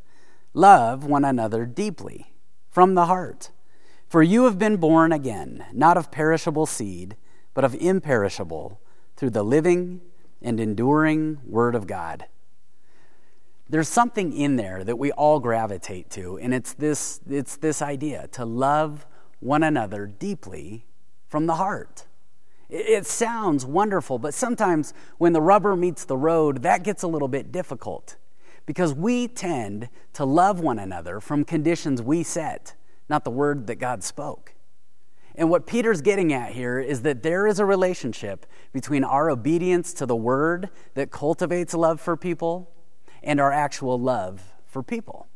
love 0.53 1.05
one 1.05 1.24
another 1.24 1.65
deeply, 1.65 2.33
from 2.69 2.95
the 2.95 3.05
heart. 3.05 3.51
For 4.10 4.22
you 4.22 4.43
have 4.43 4.60
been 4.60 4.77
born 4.77 5.12
again, 5.12 5.65
not 5.72 5.98
of 5.98 6.12
perishable 6.12 6.65
seed 6.65 7.15
but 7.53 7.63
of 7.63 7.75
imperishable 7.75 8.79
through 9.15 9.29
the 9.29 9.43
living 9.43 10.01
and 10.41 10.60
enduring 10.60 11.39
Word 11.45 11.75
of 11.75 11.88
God. 11.88 12.25
There's 13.69 13.88
something 13.88 14.33
in 14.33 14.55
there 14.55 14.83
that 14.83 14.98
we 14.98 15.12
all 15.12 15.39
gravitate 15.39 16.10
to, 16.12 16.38
and 16.38 16.53
it's 16.53 16.74
this, 16.74 17.22
it's 17.29 17.55
this 17.55 17.81
idea 17.81 18.27
to 18.33 18.45
love 18.45 19.05
one 19.39 19.63
another 19.63 20.05
deeply 20.05 20.86
from 21.27 21.45
the 21.45 21.55
heart. 21.55 22.05
It 22.75 23.06
sounds 23.06 23.68
wonderful, 23.68 24.18
but 24.18 24.34
sometimes 24.34 24.96
when 25.20 25.34
the 25.34 25.42
rubber 25.42 25.75
meets 25.75 26.06
the 26.06 26.18
road, 26.18 26.63
that 26.63 26.84
gets 26.84 27.03
a 27.03 27.08
little 27.08 27.27
bit 27.27 27.51
difficult 27.51 28.15
because 28.65 28.96
we 28.96 29.27
tend 29.27 29.89
to 30.13 30.25
love 30.25 30.60
one 30.60 30.80
another 30.80 31.20
from 31.20 31.46
conditions 31.46 32.01
we 32.01 32.24
set, 32.24 32.74
not 33.08 33.25
the 33.25 33.30
word 33.30 33.68
that 33.68 33.75
God 33.75 34.03
spoke. 34.03 34.56
And 35.36 35.51
what 35.51 35.68
Peter's 35.68 36.01
getting 36.01 36.34
at 36.34 36.53
here 36.53 36.80
is 36.80 37.03
that 37.03 37.22
there 37.22 37.46
is 37.46 37.60
a 37.60 37.65
relationship 37.65 38.48
between 38.72 39.03
our 39.03 39.30
obedience 39.30 39.94
to 39.94 40.08
the 40.08 40.15
word 40.15 40.72
that 40.96 41.12
cultivates 41.12 41.75
love 41.75 42.01
for 42.01 42.18
people 42.18 42.72
and 43.22 43.39
our 43.39 43.51
actual 43.51 44.00
love 44.00 44.51
for 44.65 44.82
people. 44.82 45.27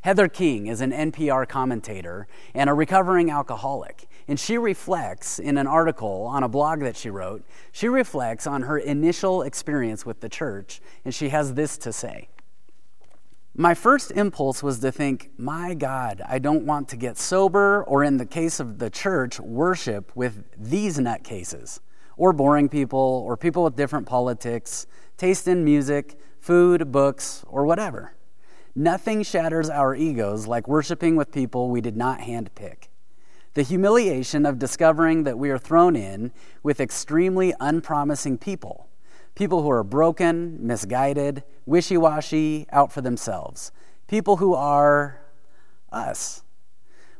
Heather 0.00 0.28
King 0.28 0.66
is 0.66 0.80
an 0.80 0.90
NPR 0.90 1.48
commentator 1.48 2.26
and 2.52 2.68
a 2.68 2.74
recovering 2.74 3.30
alcoholic, 3.30 4.06
and 4.26 4.40
she 4.40 4.56
reflects 4.56 5.38
in 5.38 5.58
an 5.58 5.66
article 5.66 6.24
on 6.24 6.42
a 6.42 6.48
blog 6.48 6.80
that 6.80 6.96
she 6.96 7.10
wrote, 7.10 7.44
she 7.72 7.88
reflects 7.88 8.46
on 8.46 8.62
her 8.62 8.78
initial 8.78 9.42
experience 9.42 10.06
with 10.06 10.20
the 10.20 10.28
church, 10.28 10.80
and 11.04 11.14
she 11.14 11.28
has 11.28 11.54
this 11.54 11.76
to 11.78 11.92
say. 11.92 12.28
My 13.56 13.74
first 13.74 14.10
impulse 14.10 14.62
was 14.62 14.80
to 14.80 14.90
think, 14.90 15.30
my 15.36 15.74
God, 15.74 16.20
I 16.26 16.40
don't 16.40 16.66
want 16.66 16.88
to 16.88 16.96
get 16.96 17.16
sober, 17.16 17.84
or 17.84 18.02
in 18.02 18.16
the 18.16 18.26
case 18.26 18.58
of 18.58 18.78
the 18.78 18.90
church, 18.90 19.38
worship 19.38 20.10
with 20.16 20.44
these 20.58 20.98
nutcases, 20.98 21.78
or 22.16 22.32
boring 22.32 22.68
people, 22.68 23.22
or 23.24 23.36
people 23.36 23.62
with 23.62 23.76
different 23.76 24.06
politics, 24.06 24.86
taste 25.16 25.46
in 25.46 25.64
music, 25.64 26.18
food, 26.40 26.90
books, 26.90 27.44
or 27.46 27.64
whatever. 27.64 28.14
Nothing 28.74 29.22
shatters 29.22 29.70
our 29.70 29.94
egos 29.94 30.48
like 30.48 30.66
worshiping 30.66 31.14
with 31.14 31.30
people 31.30 31.70
we 31.70 31.80
did 31.80 31.96
not 31.96 32.18
handpick. 32.20 32.88
The 33.54 33.62
humiliation 33.62 34.46
of 34.46 34.58
discovering 34.58 35.24
that 35.24 35.38
we 35.38 35.50
are 35.50 35.58
thrown 35.58 35.94
in 35.96 36.32
with 36.62 36.80
extremely 36.80 37.54
unpromising 37.60 38.38
people. 38.38 38.88
People 39.34 39.62
who 39.62 39.70
are 39.70 39.84
broken, 39.84 40.58
misguided, 40.64 41.44
wishy 41.64 41.96
washy, 41.96 42.66
out 42.70 42.92
for 42.92 43.00
themselves. 43.00 43.72
People 44.06 44.36
who 44.36 44.54
are 44.54 45.20
us. 45.92 46.42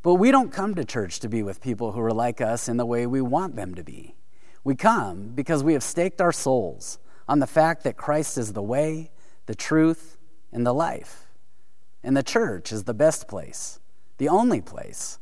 But 0.03 0.15
we 0.15 0.31
don't 0.31 0.53
come 0.53 0.75
to 0.75 0.85
church 0.85 1.21
to 1.21 1.29
be 1.29 1.43
with 1.43 1.61
people 1.61 1.93
who 1.93 2.01
are 2.01 2.13
like 2.13 2.41
us 2.41 2.69
in 2.69 2.77
the 2.77 2.87
way 2.87 3.07
we 3.07 3.21
want 3.21 3.57
them 3.57 3.75
to 3.75 3.83
be. 3.83 4.17
We 4.63 4.75
come 4.75 5.29
because 5.29 5.63
we 5.63 5.73
have 5.73 5.83
staked 5.83 6.21
our 6.21 6.33
souls 6.33 6.99
on 7.29 7.39
the 7.39 7.47
fact 7.47 7.85
that 7.85 7.97
Christ 7.97 8.37
is 8.39 8.53
the 8.53 8.63
way, 8.63 9.11
the 9.47 9.55
truth, 9.55 10.19
and 10.53 10.67
the 10.67 10.75
life. 10.75 11.27
And 12.03 12.17
the 12.17 12.23
church 12.23 12.73
is 12.73 12.85
the 12.85 12.95
best 12.95 13.29
place, 13.29 13.81
the 14.19 14.29
only 14.29 14.61
place, 14.61 15.19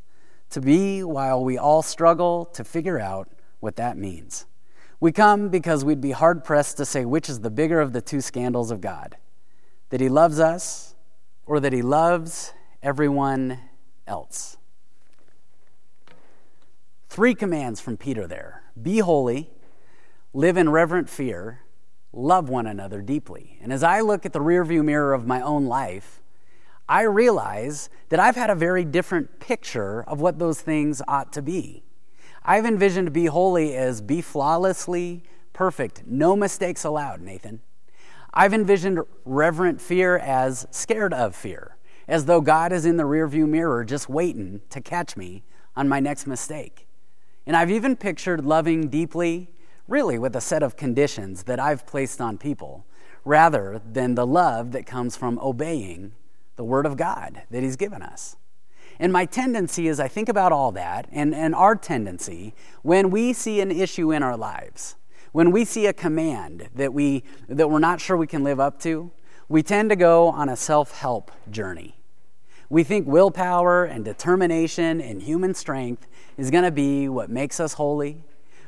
to 0.52 0.60
be 0.60 1.02
while 1.02 1.44
we 1.44 1.58
all 1.58 1.82
struggle 1.82 2.44
to 2.46 2.64
figure 2.64 2.98
out 2.98 3.28
what 3.60 3.76
that 3.76 3.96
means. 3.96 4.46
We 5.00 5.12
come 5.12 5.48
because 5.48 5.84
we'd 5.84 6.00
be 6.00 6.12
hard 6.12 6.44
pressed 6.44 6.76
to 6.76 6.84
say 6.84 7.04
which 7.04 7.28
is 7.28 7.40
the 7.40 7.50
bigger 7.50 7.80
of 7.80 7.92
the 7.92 8.00
two 8.00 8.20
scandals 8.20 8.70
of 8.70 8.80
God 8.80 9.16
that 9.90 10.00
He 10.00 10.08
loves 10.08 10.40
us 10.40 10.94
or 11.44 11.60
that 11.60 11.72
He 11.72 11.82
loves 11.82 12.54
everyone 12.82 13.58
else. 14.06 14.56
Three 17.08 17.34
commands 17.34 17.80
from 17.80 17.96
Peter 17.96 18.26
there 18.26 18.62
be 18.80 19.00
holy, 19.00 19.50
live 20.32 20.56
in 20.56 20.70
reverent 20.70 21.10
fear, 21.10 21.60
love 22.12 22.48
one 22.48 22.66
another 22.66 23.02
deeply. 23.02 23.58
And 23.60 23.72
as 23.72 23.82
I 23.82 24.00
look 24.00 24.24
at 24.24 24.32
the 24.32 24.40
rearview 24.40 24.82
mirror 24.82 25.12
of 25.12 25.26
my 25.26 25.42
own 25.42 25.66
life, 25.66 26.21
I 26.92 27.04
realize 27.04 27.88
that 28.10 28.20
I've 28.20 28.36
had 28.36 28.50
a 28.50 28.54
very 28.54 28.84
different 28.84 29.40
picture 29.40 30.02
of 30.02 30.20
what 30.20 30.38
those 30.38 30.60
things 30.60 31.00
ought 31.08 31.32
to 31.32 31.40
be. 31.40 31.84
I've 32.44 32.66
envisioned 32.66 33.14
be 33.14 33.24
holy 33.24 33.74
as 33.74 34.02
be 34.02 34.20
flawlessly 34.20 35.24
perfect, 35.54 36.02
no 36.06 36.36
mistakes 36.36 36.84
allowed, 36.84 37.22
Nathan. 37.22 37.62
I've 38.34 38.52
envisioned 38.52 39.00
reverent 39.24 39.80
fear 39.80 40.18
as 40.18 40.66
scared 40.70 41.14
of 41.14 41.34
fear, 41.34 41.78
as 42.08 42.26
though 42.26 42.42
God 42.42 42.74
is 42.74 42.84
in 42.84 42.98
the 42.98 43.04
rearview 43.04 43.48
mirror 43.48 43.84
just 43.84 44.10
waiting 44.10 44.60
to 44.68 44.82
catch 44.82 45.16
me 45.16 45.44
on 45.74 45.88
my 45.88 45.98
next 45.98 46.26
mistake. 46.26 46.86
And 47.46 47.56
I've 47.56 47.70
even 47.70 47.96
pictured 47.96 48.44
loving 48.44 48.88
deeply, 48.88 49.48
really 49.88 50.18
with 50.18 50.36
a 50.36 50.42
set 50.42 50.62
of 50.62 50.76
conditions 50.76 51.44
that 51.44 51.58
I've 51.58 51.86
placed 51.86 52.20
on 52.20 52.36
people, 52.36 52.84
rather 53.24 53.80
than 53.90 54.14
the 54.14 54.26
love 54.26 54.72
that 54.72 54.84
comes 54.84 55.16
from 55.16 55.38
obeying 55.38 56.12
the 56.62 56.66
Word 56.66 56.86
of 56.86 56.96
God 56.96 57.42
that 57.50 57.64
He's 57.64 57.74
given 57.74 58.02
us. 58.02 58.36
And 59.00 59.12
my 59.12 59.24
tendency 59.24 59.88
is 59.88 59.98
I 59.98 60.06
think 60.06 60.28
about 60.28 60.52
all 60.52 60.70
that, 60.70 61.08
and, 61.10 61.34
and 61.34 61.56
our 61.56 61.74
tendency 61.74 62.54
when 62.82 63.10
we 63.10 63.32
see 63.32 63.60
an 63.60 63.72
issue 63.72 64.12
in 64.12 64.22
our 64.22 64.36
lives, 64.36 64.94
when 65.32 65.50
we 65.50 65.64
see 65.64 65.86
a 65.86 65.92
command 65.92 66.68
that, 66.76 66.94
we, 66.94 67.24
that 67.48 67.68
we're 67.68 67.80
not 67.80 68.00
sure 68.00 68.16
we 68.16 68.28
can 68.28 68.44
live 68.44 68.60
up 68.60 68.78
to, 68.82 69.10
we 69.48 69.64
tend 69.64 69.90
to 69.90 69.96
go 69.96 70.28
on 70.28 70.48
a 70.48 70.54
self 70.54 70.92
help 70.92 71.32
journey. 71.50 71.96
We 72.70 72.84
think 72.84 73.08
willpower 73.08 73.84
and 73.84 74.04
determination 74.04 75.00
and 75.00 75.20
human 75.20 75.54
strength 75.54 76.06
is 76.36 76.52
going 76.52 76.62
to 76.62 76.70
be 76.70 77.08
what 77.08 77.28
makes 77.28 77.58
us 77.58 77.72
holy, 77.72 78.22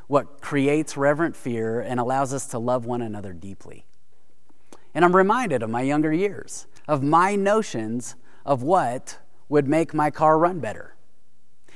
what 0.09 0.41
creates 0.41 0.97
reverent 0.97 1.37
fear, 1.37 1.81
and 1.81 2.01
allows 2.01 2.35
us 2.35 2.49
to 2.49 2.59
love 2.59 2.87
one 2.87 3.03
another 3.03 3.33
deeply. 3.33 3.87
And 4.95 5.05
I'm 5.05 5.15
reminded 5.15 5.63
of 5.63 5.71
my 5.71 5.83
younger 5.83 6.13
years 6.13 6.67
of 6.87 7.03
my 7.03 7.37
notions 7.37 8.17
of 8.45 8.63
what 8.63 9.19
would 9.49 9.69
make 9.69 9.95
my 9.95 10.11
car 10.11 10.39
run 10.39 10.61
better. 10.61 10.95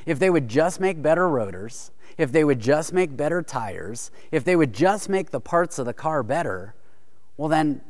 If 0.07 0.19
they 0.19 0.31
would 0.31 0.49
just 0.49 0.81
make 0.81 1.03
better 1.03 1.29
rotors, 1.29 1.91
if 2.17 2.33
they 2.33 2.45
would 2.45 2.61
just 2.61 2.93
make 2.93 3.17
better 3.17 3.43
tires, 3.43 4.11
if 4.33 4.45
they 4.45 4.57
would 4.57 4.73
just 4.73 5.09
make 5.09 5.31
the 5.31 5.41
parts 5.41 5.79
of 5.79 5.87
the 5.87 5.93
car 5.93 6.23
better, 6.23 6.75
well, 7.37 7.49
then 7.49 7.83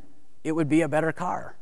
it 0.43 0.51
would 0.53 0.69
be 0.69 0.81
a 0.81 0.87
better 0.87 1.11
car. 1.11 1.57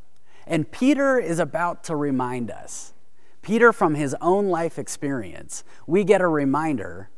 And 0.45 0.69
Peter 0.71 1.19
is 1.19 1.39
about 1.39 1.83
to 1.85 1.95
remind 1.95 2.51
us. 2.51 2.93
Peter, 3.41 3.71
from 3.71 3.95
his 3.95 4.15
own 4.19 4.47
life 4.47 4.77
experience, 4.77 5.63
we 5.85 6.03
get 6.03 6.21
a 6.21 6.27
reminder 6.27 7.09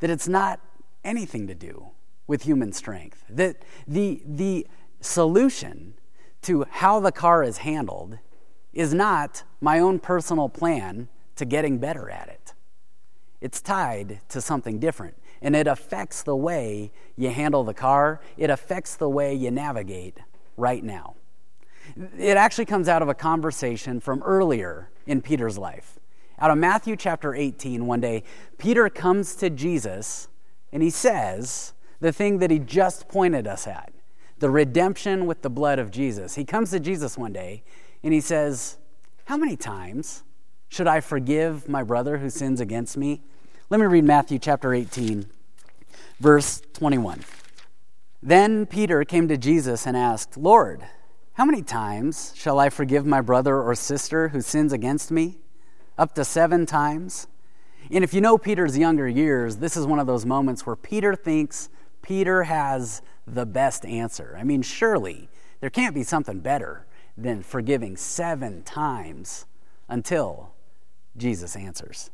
that 0.00 0.10
it's 0.10 0.28
not 0.28 0.60
anything 1.04 1.46
to 1.46 1.54
do 1.54 1.88
with 2.26 2.42
human 2.42 2.72
strength. 2.72 3.24
That 3.28 3.62
the, 3.86 4.22
the 4.26 4.66
solution 5.00 5.94
to 6.46 6.64
how 6.70 7.00
the 7.00 7.10
car 7.10 7.42
is 7.42 7.58
handled 7.58 8.18
is 8.72 8.94
not 8.94 9.42
my 9.60 9.80
own 9.80 9.98
personal 9.98 10.48
plan 10.48 11.08
to 11.34 11.44
getting 11.44 11.78
better 11.78 12.08
at 12.08 12.28
it. 12.28 12.54
It's 13.40 13.60
tied 13.60 14.20
to 14.28 14.40
something 14.40 14.78
different, 14.78 15.16
and 15.42 15.56
it 15.56 15.66
affects 15.66 16.22
the 16.22 16.36
way 16.36 16.92
you 17.16 17.30
handle 17.30 17.64
the 17.64 17.74
car, 17.74 18.20
it 18.36 18.48
affects 18.48 18.94
the 18.94 19.08
way 19.08 19.34
you 19.34 19.50
navigate 19.50 20.18
right 20.56 20.84
now. 20.84 21.16
It 22.16 22.36
actually 22.36 22.66
comes 22.66 22.88
out 22.88 23.02
of 23.02 23.08
a 23.08 23.14
conversation 23.14 23.98
from 23.98 24.22
earlier 24.22 24.88
in 25.04 25.22
Peter's 25.22 25.58
life. 25.58 25.98
Out 26.38 26.52
of 26.52 26.58
Matthew 26.58 26.94
chapter 26.94 27.34
18, 27.34 27.86
one 27.86 28.00
day, 28.00 28.22
Peter 28.56 28.88
comes 28.88 29.34
to 29.36 29.50
Jesus 29.50 30.28
and 30.72 30.80
he 30.80 30.90
says 30.90 31.72
the 31.98 32.12
thing 32.12 32.38
that 32.38 32.52
he 32.52 32.60
just 32.60 33.08
pointed 33.08 33.48
us 33.48 33.66
at 33.66 33.92
the 34.38 34.50
redemption 34.50 35.26
with 35.26 35.42
the 35.42 35.50
blood 35.50 35.78
of 35.78 35.90
Jesus. 35.90 36.34
He 36.34 36.44
comes 36.44 36.70
to 36.70 36.80
Jesus 36.80 37.16
one 37.16 37.32
day 37.32 37.62
and 38.02 38.12
he 38.12 38.20
says, 38.20 38.78
How 39.24 39.36
many 39.36 39.56
times 39.56 40.24
should 40.68 40.86
I 40.86 41.00
forgive 41.00 41.68
my 41.68 41.82
brother 41.82 42.18
who 42.18 42.30
sins 42.30 42.60
against 42.60 42.96
me? 42.96 43.22
Let 43.70 43.80
me 43.80 43.86
read 43.86 44.04
Matthew 44.04 44.38
chapter 44.38 44.74
18, 44.74 45.26
verse 46.20 46.62
21. 46.74 47.24
Then 48.22 48.66
Peter 48.66 49.04
came 49.04 49.28
to 49.28 49.36
Jesus 49.36 49.86
and 49.86 49.96
asked, 49.96 50.36
Lord, 50.36 50.86
how 51.34 51.44
many 51.44 51.62
times 51.62 52.32
shall 52.34 52.58
I 52.58 52.70
forgive 52.70 53.04
my 53.04 53.20
brother 53.20 53.60
or 53.60 53.74
sister 53.74 54.28
who 54.28 54.40
sins 54.40 54.72
against 54.72 55.10
me? 55.10 55.38
Up 55.98 56.14
to 56.14 56.24
seven 56.24 56.64
times? 56.66 57.26
And 57.90 58.02
if 58.02 58.14
you 58.14 58.20
know 58.20 58.38
Peter's 58.38 58.76
younger 58.76 59.08
years, 59.08 59.56
this 59.56 59.76
is 59.76 59.86
one 59.86 59.98
of 59.98 60.06
those 60.06 60.26
moments 60.26 60.66
where 60.66 60.76
Peter 60.76 61.14
thinks 61.14 61.68
Peter 62.02 62.44
has 62.44 63.02
the 63.26 63.46
best 63.46 63.84
answer. 63.84 64.36
I 64.38 64.44
mean, 64.44 64.62
surely 64.62 65.28
there 65.60 65.70
can't 65.70 65.94
be 65.94 66.02
something 66.02 66.40
better 66.40 66.86
than 67.16 67.42
forgiving 67.42 67.96
seven 67.96 68.62
times 68.62 69.46
until 69.88 70.52
Jesus 71.16 71.56
answers. 71.56 72.10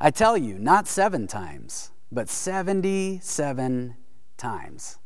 I 0.00 0.10
tell 0.10 0.36
you, 0.36 0.58
not 0.58 0.86
seven 0.86 1.26
times, 1.26 1.90
but 2.12 2.28
77 2.28 3.96
times. 4.36 4.98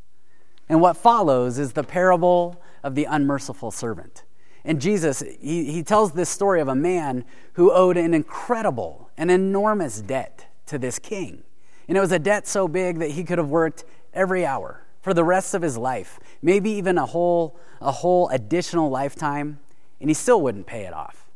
And 0.69 0.81
what 0.81 0.97
follows 0.97 1.57
is 1.57 1.73
the 1.73 1.83
parable 1.83 2.61
of 2.83 2.95
the 2.95 3.05
unmerciful 3.05 3.71
servant. 3.71 4.23
And 4.63 4.79
Jesus, 4.79 5.23
he, 5.41 5.71
he 5.71 5.83
tells 5.83 6.11
this 6.11 6.29
story 6.29 6.61
of 6.61 6.67
a 6.67 6.75
man 6.75 7.25
who 7.53 7.71
owed 7.71 7.97
an 7.97 8.13
incredible, 8.13 9.09
an 9.17 9.29
enormous 9.29 10.01
debt 10.01 10.45
to 10.67 10.77
this 10.77 10.99
king. 10.99 11.43
And 11.87 11.97
it 11.97 12.01
was 12.01 12.11
a 12.11 12.19
debt 12.19 12.47
so 12.47 12.67
big 12.67 12.99
that 12.99 13.11
he 13.11 13.23
could 13.23 13.39
have 13.39 13.49
worked 13.49 13.83
every 14.13 14.45
hour 14.45 14.85
for 15.01 15.13
the 15.13 15.23
rest 15.23 15.53
of 15.53 15.61
his 15.61 15.77
life, 15.77 16.19
maybe 16.41 16.69
even 16.71 16.97
a 16.97 17.05
whole, 17.05 17.59
a 17.79 17.91
whole 17.91 18.29
additional 18.29 18.89
lifetime, 18.89 19.59
and 19.99 20.09
he 20.09 20.13
still 20.13 20.41
wouldn't 20.41 20.67
pay 20.67 20.83
it 20.83 20.93
off. 20.93 21.29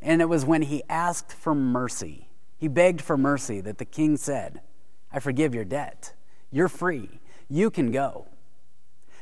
And 0.00 0.20
it 0.20 0.28
was 0.28 0.44
when 0.44 0.62
he 0.62 0.82
asked 0.88 1.32
for 1.32 1.54
mercy, 1.54 2.28
he 2.58 2.68
begged 2.68 3.00
for 3.00 3.16
mercy, 3.16 3.60
that 3.60 3.78
the 3.78 3.84
king 3.84 4.16
said, 4.16 4.60
I 5.12 5.18
forgive 5.18 5.54
your 5.54 5.64
debt. 5.64 6.12
You're 6.50 6.68
free. 6.68 7.20
You 7.48 7.70
can 7.70 7.90
go. 7.90 8.26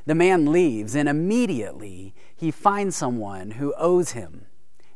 The 0.04 0.14
man 0.14 0.50
leaves, 0.50 0.94
and 0.94 1.08
immediately 1.08 2.14
he 2.34 2.50
finds 2.50 2.96
someone 2.96 3.52
who 3.52 3.74
owes 3.78 4.12
him. 4.12 4.46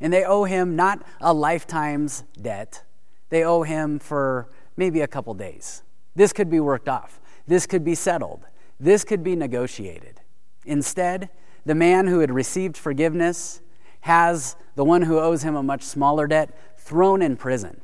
And 0.01 0.13
they 0.13 0.25
owe 0.25 0.45
him 0.45 0.77
not 0.77 1.05
a 1.21 1.33
lifetime's 1.33 2.25
debt, 2.41 2.83
they 3.29 3.45
owe 3.45 3.63
him 3.63 3.99
for 3.99 4.51
maybe 4.77 5.01
a 5.01 5.09
couple 5.09 5.33
days. 5.35 5.83
This 6.15 6.33
could 6.33 6.51
be 6.51 6.61
worked 6.61 6.89
off, 6.89 7.21
this 7.47 7.67
could 7.67 7.85
be 7.85 7.95
settled, 7.95 8.45
this 8.79 9.05
could 9.05 9.23
be 9.23 9.37
negotiated. 9.37 10.21
Instead, 10.65 11.31
the 11.65 11.75
man 11.75 12.07
who 12.07 12.21
had 12.21 12.31
received 12.31 12.77
forgiveness 12.77 13.61
has 14.01 14.57
the 14.75 14.85
one 14.85 15.03
who 15.03 15.19
owes 15.19 15.43
him 15.43 15.57
a 15.57 15.63
much 15.63 15.83
smaller 15.83 16.27
debt 16.27 16.57
thrown 16.79 17.23
in 17.23 17.37
prison. 17.37 17.81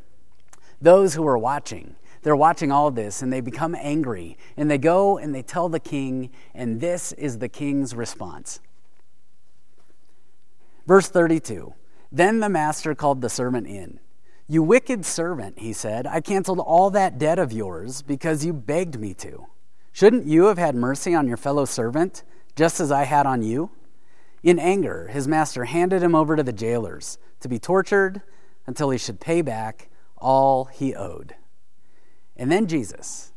Those 0.81 1.15
who 1.15 1.27
are 1.27 1.39
watching, 1.39 1.97
they're 2.23 2.37
watching 2.37 2.71
all 2.71 2.91
this 2.91 3.23
and 3.23 3.33
they 3.33 3.41
become 3.41 3.75
angry 3.75 4.37
and 4.57 4.71
they 4.71 4.79
go 4.79 5.19
and 5.19 5.35
they 5.35 5.43
tell 5.43 5.69
the 5.69 5.81
king, 5.81 6.31
and 6.55 6.81
this 6.81 7.13
is 7.13 7.39
the 7.39 7.49
king's 7.49 7.95
response. 7.95 8.61
Verse 10.87 11.09
32 11.09 11.75
Then 12.11 12.41
the 12.41 12.49
master 12.49 12.95
called 12.95 13.21
the 13.21 13.29
servant 13.29 13.67
in. 13.67 13.99
You 14.49 14.63
wicked 14.63 15.05
servant, 15.05 15.59
he 15.59 15.73
said, 15.73 16.07
I 16.07 16.21
canceled 16.21 16.61
all 16.61 16.91
that 16.91 17.19
debt 17.19 17.39
of 17.39 17.53
yours 17.53 18.03
because 18.03 18.45
you 18.45 18.53
begged 18.53 18.99
me 19.01 19.15
to. 19.15 19.47
Shouldn't 19.93 20.27
you 20.27 20.45
have 20.45 20.59
had 20.59 20.75
mercy 20.75 21.15
on 21.15 21.29
your 21.29 21.37
fellow 21.37 21.65
servant, 21.65 22.23
just 22.57 22.81
as 22.81 22.91
I 22.91 23.05
had 23.05 23.27
on 23.27 23.43
you? 23.43 23.71
In 24.43 24.59
anger, 24.59 25.09
his 25.09 25.29
master 25.29 25.65
handed 25.67 26.03
him 26.03 26.15
over 26.15 26.35
to 26.35 26.43
the 26.43 26.53
jailers 26.53 27.19
to 27.41 27.49
be 27.49 27.59
tortured 27.59 28.23
until 28.67 28.91
he 28.91 28.99
should 28.99 29.21
pay 29.21 29.43
back 29.43 29.89
all 30.17 30.65
he 30.65 30.95
owed. 30.95 31.35
And 32.37 32.51
then 32.51 32.67
Jesus 32.67 33.33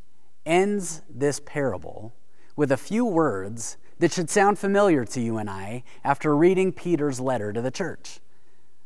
ends 0.46 1.02
this 1.10 1.40
parable 1.40 2.14
with 2.56 2.72
a 2.72 2.78
few 2.78 3.06
words 3.06 3.78
that 4.00 4.14
should 4.14 4.30
sound 4.30 4.58
familiar 4.58 5.06
to 5.06 5.22
you 5.22 5.38
and 5.38 5.50
I 5.50 5.84
after 6.04 6.36
reading 6.36 6.72
Peter's 6.72 7.20
letter 7.20 7.52
to 7.54 7.62
the 7.62 7.72
church. 7.72 8.20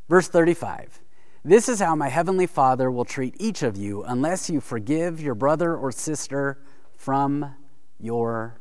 Verse 0.07 0.27
35 0.27 0.99
This 1.43 1.69
is 1.69 1.79
how 1.79 1.95
my 1.95 2.09
heavenly 2.09 2.47
Father 2.47 2.89
will 2.89 3.05
treat 3.05 3.35
each 3.39 3.63
of 3.63 3.77
you 3.77 4.03
unless 4.03 4.49
you 4.49 4.59
forgive 4.59 5.21
your 5.21 5.35
brother 5.35 5.75
or 5.75 5.91
sister 5.91 6.59
from 6.95 7.55
your 7.99 8.59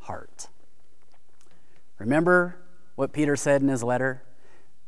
heart. 0.00 0.48
Remember 1.98 2.56
what 2.96 3.12
Peter 3.12 3.36
said 3.36 3.62
in 3.62 3.68
his 3.68 3.82
letter? 3.82 4.22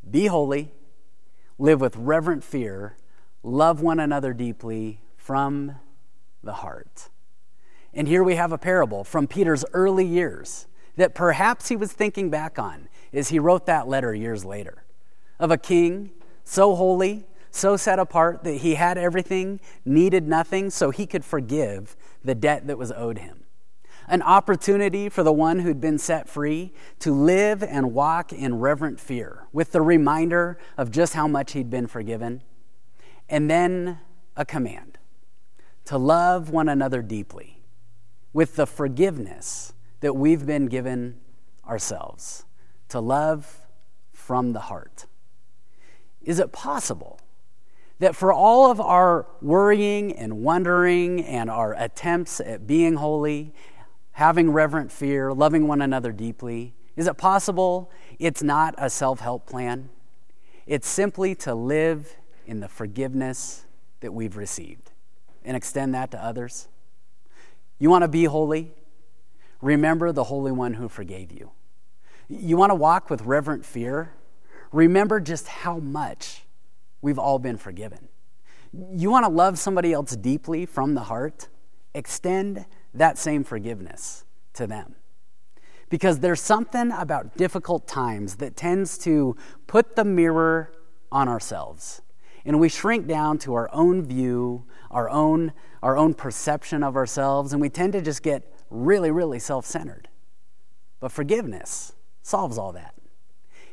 Be 0.09 0.27
holy, 0.27 0.73
live 1.59 1.81
with 1.81 1.97
reverent 1.97 2.45
fear, 2.45 2.97
love 3.43 3.81
one 3.81 4.01
another 4.01 4.33
deeply 4.33 5.01
from 5.17 5.77
the 6.43 6.55
heart. 6.55 7.09
And 7.95 8.07
here 8.07 8.23
we 8.23 8.35
have 8.35 8.53
a 8.53 8.59
parable 8.59 9.05
from 9.05 9.27
Peter's 9.27 9.65
early 9.73 10.05
years 10.05 10.67
that 10.97 11.15
perhaps 11.15 11.69
he 11.69 11.77
was 11.77 11.93
thinking 11.93 12.31
back 12.31 12.59
on 12.59 12.89
as 13.13 13.29
he 13.29 13.39
wrote 13.39 13.67
that 13.67 13.89
letter 13.89 14.15
years 14.15 14.45
later 14.45 14.85
of 15.39 15.51
a 15.51 15.59
king 15.59 16.11
so 16.45 16.75
holy, 16.75 17.25
so 17.51 17.77
set 17.77 17.99
apart 17.99 18.45
that 18.45 18.59
he 18.59 18.75
had 18.75 18.97
everything, 18.97 19.59
needed 19.85 20.29
nothing, 20.29 20.71
so 20.71 20.91
he 20.91 21.07
could 21.07 21.25
forgive 21.25 21.97
the 22.25 22.35
debt 22.35 22.67
that 22.67 22.79
was 22.79 22.93
owed 22.93 23.19
him 23.19 23.46
an 24.09 24.23
opportunity 24.23 25.09
for 25.09 25.23
the 25.23 25.33
one 25.33 25.61
who'd 25.61 25.81
been 25.81 25.99
set 25.99 26.29
free 26.29 26.73
to 27.01 27.13
live 27.13 27.63
and 27.63 27.93
walk 27.93 28.33
in 28.33 28.59
reverent 28.59 29.01
fear 29.01 29.47
with 29.53 29.73
the 29.73 29.81
reminder 29.81 30.59
of 30.77 30.91
just 30.91 31.15
how 31.15 31.27
much 31.27 31.53
he'd 31.53 31.71
been 31.71 31.87
forgiven, 31.87 32.43
and 33.29 33.51
then 33.51 33.99
a 34.37 34.45
command 34.45 34.99
to 35.85 35.99
love 35.99 36.51
one 36.51 36.69
another 36.69 37.03
deeply 37.03 37.63
with 38.33 38.57
the 38.57 38.67
forgiveness 38.67 39.73
that 40.01 40.15
we've 40.15 40.47
been 40.47 40.67
given 40.67 41.19
ourselves, 41.67 42.45
to 42.89 43.01
love 43.01 43.61
from 44.13 44.53
the 44.53 44.61
heart. 44.61 45.07
Is 46.23 46.39
it 46.39 46.53
possible? 46.53 47.21
that 47.99 48.15
for 48.15 48.33
all 48.33 48.71
of 48.71 48.81
our 48.81 49.27
worrying 49.41 50.13
and 50.13 50.43
wondering 50.43 51.25
and 51.25 51.51
our 51.51 51.75
attempts 51.79 52.41
at 52.41 52.67
being 52.67 52.95
holy 52.95 53.55
having 54.17 54.51
reverent 54.51 54.91
fear, 54.91 55.31
loving 55.31 55.69
one 55.69 55.83
another 55.83 56.11
deeply? 56.11 56.75
Is 56.97 57.07
it 57.07 57.19
possible 57.19 57.91
it's 58.19 58.43
not 58.43 58.75
a 58.79 58.89
self 58.89 59.21
help 59.21 59.47
plan? 59.47 59.91
It's 60.67 60.89
simply 60.89 61.35
to 61.37 61.55
live 61.55 62.17
in 62.47 62.61
the 62.61 62.69
forgiveness 62.69 63.67
that 64.01 64.15
we've 64.15 64.39
received 64.39 64.91
and 65.45 65.55
extend 65.55 65.95
that 65.95 66.11
to 66.13 66.25
others. 66.25 66.69
You 67.79 67.91
want 67.91 68.03
to 68.03 68.09
be 68.09 68.25
holy? 68.25 68.73
Remember 69.61 70.13
the 70.13 70.25
Holy 70.25 70.51
One 70.51 70.75
who 70.75 70.89
forgave 70.89 71.31
you. 71.31 71.51
You 72.27 72.57
want 72.57 72.71
to 72.71 72.75
walk 72.75 73.11
with 73.11 73.21
reverent 73.21 73.67
fear? 73.67 74.15
Remember 74.73 75.21
just 75.21 75.47
how 75.47 75.77
much 75.77 76.47
we've 77.03 77.19
all 77.19 77.39
been 77.39 77.59
forgiven. 77.59 78.09
You 78.73 79.11
want 79.11 79.27
to 79.27 79.31
love 79.31 79.59
somebody 79.59 79.93
else 79.93 80.17
deeply 80.17 80.65
from 80.65 80.95
the 80.95 81.03
heart? 81.03 81.49
Extend 81.95 82.65
that 82.99 83.19
same 83.19 83.45
forgiveness 83.45 84.25
to 84.55 84.67
them. 84.67 84.95
Because 85.89 86.19
there's 86.19 86.41
something 86.41 86.91
about 86.91 87.37
difficult 87.37 87.87
times 87.87 88.37
that 88.37 88.57
tends 88.57 88.99
to 88.99 89.37
put 89.67 89.95
the 89.95 90.05
mirror 90.05 90.73
on 91.13 91.29
ourselves. 91.29 92.03
And 92.45 92.59
we 92.61 92.69
shrink 92.69 93.07
down 93.07 93.39
to 93.39 93.55
our 93.55 93.69
own 93.73 94.05
view, 94.05 94.65
our 94.91 95.09
own, 95.11 95.53
our 95.83 95.97
own 95.97 96.15
perception 96.15 96.83
of 96.83 96.97
ourselves, 96.97 97.53
and 97.53 97.61
we 97.61 97.69
tend 97.69 97.93
to 97.93 98.03
just 98.03 98.23
get 98.23 98.53
really, 98.71 99.11
really 99.11 99.39
self 99.39 99.65
centered. 99.67 100.09
But 101.01 101.13
forgiveness 101.13 101.93
solves 102.23 102.59
all 102.59 102.73
that. 102.73 102.95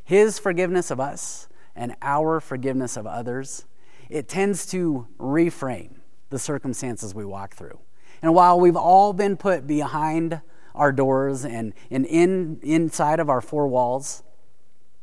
His 0.03 0.37
forgiveness 0.37 0.91
of 0.91 0.99
us 0.99 1.47
and 1.75 1.95
our 2.01 2.39
forgiveness 2.39 2.97
of 2.97 3.07
others, 3.07 3.65
it 4.09 4.27
tends 4.27 4.65
to 4.67 5.07
reframe 5.19 5.95
the 6.29 6.39
circumstances 6.39 7.15
we 7.15 7.25
walk 7.25 7.55
through. 7.55 7.79
And 8.23 8.33
while 8.33 8.57
we've 8.57 8.77
all 8.77 9.11
been 9.11 9.35
put 9.35 9.67
behind 9.67 10.41
our 10.73 10.93
doors 10.93 11.43
and, 11.43 11.73
and 11.91 12.05
in, 12.05 12.57
inside 12.63 13.19
of 13.19 13.29
our 13.29 13.41
four 13.41 13.67
walls, 13.67 14.23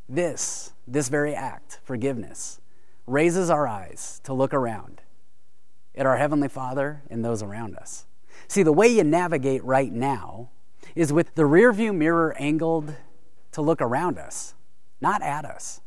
this, 0.09 0.72
this 0.88 1.09
very 1.09 1.35
act, 1.35 1.80
forgiveness, 1.85 2.61
raises 3.06 3.50
our 3.50 3.68
eyes 3.68 4.20
to 4.24 4.33
look 4.33 4.54
around 4.54 5.02
at 5.94 6.06
our 6.06 6.16
Heavenly 6.16 6.48
Father 6.48 7.02
and 7.11 7.22
those 7.22 7.42
around 7.42 7.76
us. 7.76 8.06
See, 8.48 8.62
the 8.62 8.72
way 8.72 8.88
you 8.88 9.04
navigate 9.04 9.62
right 9.64 9.92
now 9.92 10.48
is 10.94 11.12
with 11.12 11.35
the 11.35 11.42
rearview 11.42 11.94
mirror 11.94 12.35
angled 12.38 12.96
to 13.52 13.61
look 13.61 13.83
around 13.83 14.18
us, 14.18 14.54
not 15.00 15.22
at 15.22 15.44
us. 15.44 15.83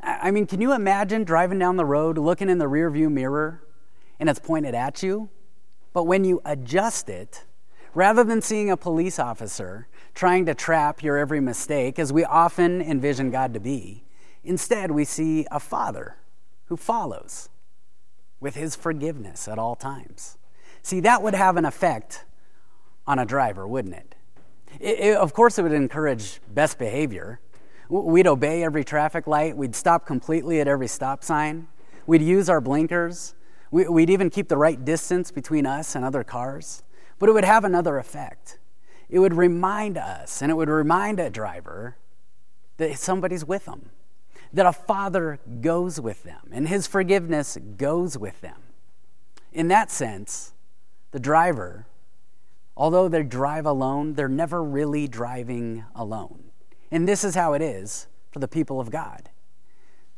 I 0.00 0.30
mean, 0.30 0.46
can 0.46 0.60
you 0.60 0.72
imagine 0.72 1.24
driving 1.24 1.58
down 1.58 1.76
the 1.76 1.84
road, 1.84 2.16
looking 2.16 2.48
in 2.48 2.58
the 2.58 2.66
rearview 2.66 3.10
mirror, 3.10 3.64
and 4.20 4.28
it's 4.28 4.38
pointed 4.38 4.76
at 4.76 5.02
you? 5.02 5.30
But 5.94 6.04
when 6.04 6.24
you 6.24 6.42
adjust 6.44 7.08
it, 7.08 7.44
rather 7.94 8.24
than 8.24 8.42
seeing 8.42 8.70
a 8.70 8.76
police 8.76 9.18
officer 9.18 9.86
trying 10.12 10.44
to 10.46 10.54
trap 10.54 11.02
your 11.02 11.16
every 11.16 11.40
mistake, 11.40 11.98
as 11.98 12.12
we 12.12 12.24
often 12.24 12.82
envision 12.82 13.30
God 13.30 13.54
to 13.54 13.60
be, 13.60 14.04
instead 14.42 14.90
we 14.90 15.04
see 15.04 15.46
a 15.50 15.60
father 15.60 16.16
who 16.66 16.76
follows 16.76 17.48
with 18.40 18.56
his 18.56 18.76
forgiveness 18.76 19.48
at 19.48 19.58
all 19.58 19.76
times. 19.76 20.36
See, 20.82 21.00
that 21.00 21.22
would 21.22 21.34
have 21.34 21.56
an 21.56 21.64
effect 21.64 22.24
on 23.06 23.18
a 23.18 23.24
driver, 23.24 23.66
wouldn't 23.66 23.94
it? 23.94 24.14
it, 24.80 24.98
it 24.98 25.16
of 25.16 25.32
course, 25.32 25.58
it 25.58 25.62
would 25.62 25.72
encourage 25.72 26.40
best 26.52 26.78
behavior. 26.78 27.40
We'd 27.88 28.26
obey 28.26 28.64
every 28.64 28.82
traffic 28.82 29.26
light, 29.26 29.56
we'd 29.56 29.76
stop 29.76 30.06
completely 30.06 30.60
at 30.60 30.66
every 30.66 30.88
stop 30.88 31.22
sign, 31.22 31.68
we'd 32.06 32.22
use 32.22 32.48
our 32.48 32.60
blinkers. 32.60 33.34
We, 33.74 33.88
would 33.88 34.08
even 34.08 34.30
keep 34.30 34.46
the 34.46 34.56
right 34.56 34.84
distance 34.84 35.32
between 35.32 35.66
us 35.66 35.96
and 35.96 36.04
other 36.04 36.22
cars. 36.22 36.84
But 37.18 37.28
it 37.28 37.32
would 37.32 37.44
have 37.44 37.64
another 37.64 37.98
effect. 37.98 38.60
It 39.10 39.18
would 39.18 39.34
remind 39.34 39.98
us, 39.98 40.40
and 40.40 40.48
it 40.52 40.54
would 40.54 40.68
remind 40.68 41.18
a 41.18 41.28
driver 41.28 41.96
that 42.76 42.96
somebody's 43.00 43.44
with 43.44 43.64
them, 43.64 43.90
that 44.52 44.64
a 44.64 44.72
father 44.72 45.40
goes 45.60 46.00
with 46.00 46.22
them, 46.22 46.50
and 46.52 46.68
his 46.68 46.86
forgiveness 46.86 47.58
goes 47.76 48.16
with 48.16 48.40
them. 48.42 48.62
In 49.52 49.66
that 49.68 49.90
sense, 49.90 50.52
the 51.10 51.18
driver, 51.18 51.86
although 52.76 53.08
they 53.08 53.24
drive 53.24 53.66
alone, 53.66 54.14
they're 54.14 54.28
never 54.28 54.62
really 54.62 55.08
driving 55.08 55.84
alone. 55.96 56.44
And 56.92 57.08
this 57.08 57.24
is 57.24 57.34
how 57.34 57.54
it 57.54 57.62
is 57.62 58.06
for 58.30 58.38
the 58.38 58.46
people 58.46 58.78
of 58.78 58.92
God. 58.92 59.30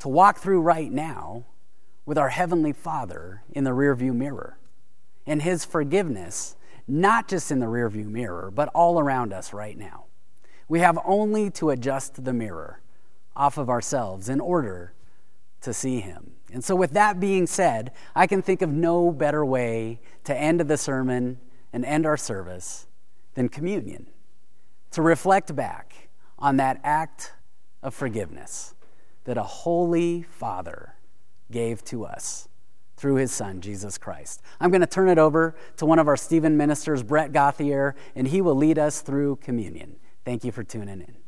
To 0.00 0.08
walk 0.08 0.40
through 0.40 0.60
right 0.60 0.92
now 0.92 1.46
with 2.06 2.16
our 2.16 2.28
Heavenly 2.28 2.72
Father 2.72 3.42
in 3.50 3.64
the 3.64 3.72
rearview 3.72 4.14
mirror 4.14 4.56
and 5.26 5.42
His 5.42 5.64
forgiveness, 5.64 6.56
not 6.86 7.28
just 7.28 7.50
in 7.50 7.58
the 7.58 7.66
rearview 7.66 8.06
mirror, 8.06 8.50
but 8.54 8.68
all 8.68 9.00
around 9.00 9.32
us 9.32 9.52
right 9.52 9.76
now. 9.76 10.04
We 10.68 10.78
have 10.80 10.98
only 11.04 11.50
to 11.50 11.70
adjust 11.70 12.24
the 12.24 12.32
mirror 12.32 12.80
off 13.34 13.58
of 13.58 13.68
ourselves 13.68 14.28
in 14.28 14.40
order 14.40 14.94
to 15.60 15.74
see 15.74 16.00
Him. 16.00 16.30
And 16.52 16.64
so, 16.64 16.76
with 16.76 16.92
that 16.92 17.18
being 17.18 17.46
said, 17.46 17.90
I 18.14 18.28
can 18.28 18.40
think 18.40 18.62
of 18.62 18.70
no 18.70 19.10
better 19.10 19.44
way 19.44 20.00
to 20.24 20.34
end 20.34 20.60
the 20.60 20.76
sermon 20.76 21.40
and 21.72 21.84
end 21.84 22.06
our 22.06 22.16
service 22.16 22.86
than 23.34 23.48
communion 23.48 24.06
to 24.92 25.02
reflect 25.02 25.54
back 25.56 26.08
on 26.38 26.56
that 26.56 26.80
act 26.84 27.32
of 27.82 27.94
forgiveness 27.94 28.74
that 29.24 29.36
a 29.36 29.42
holy 29.42 30.22
Father 30.22 30.95
gave 31.50 31.84
to 31.84 32.04
us 32.04 32.48
through 32.96 33.16
his 33.16 33.30
Son, 33.30 33.60
Jesus 33.60 33.98
Christ. 33.98 34.42
I'm 34.60 34.70
going 34.70 34.80
to 34.80 34.86
turn 34.86 35.08
it 35.08 35.18
over 35.18 35.54
to 35.76 35.86
one 35.86 35.98
of 35.98 36.08
our 36.08 36.16
Stephen 36.16 36.56
ministers, 36.56 37.02
Brett 37.02 37.32
Gauthier, 37.32 37.94
and 38.14 38.28
he 38.28 38.40
will 38.40 38.54
lead 38.54 38.78
us 38.78 39.02
through 39.02 39.36
communion. 39.36 39.96
Thank 40.24 40.44
you 40.44 40.52
for 40.52 40.64
tuning 40.64 41.00
in. 41.00 41.25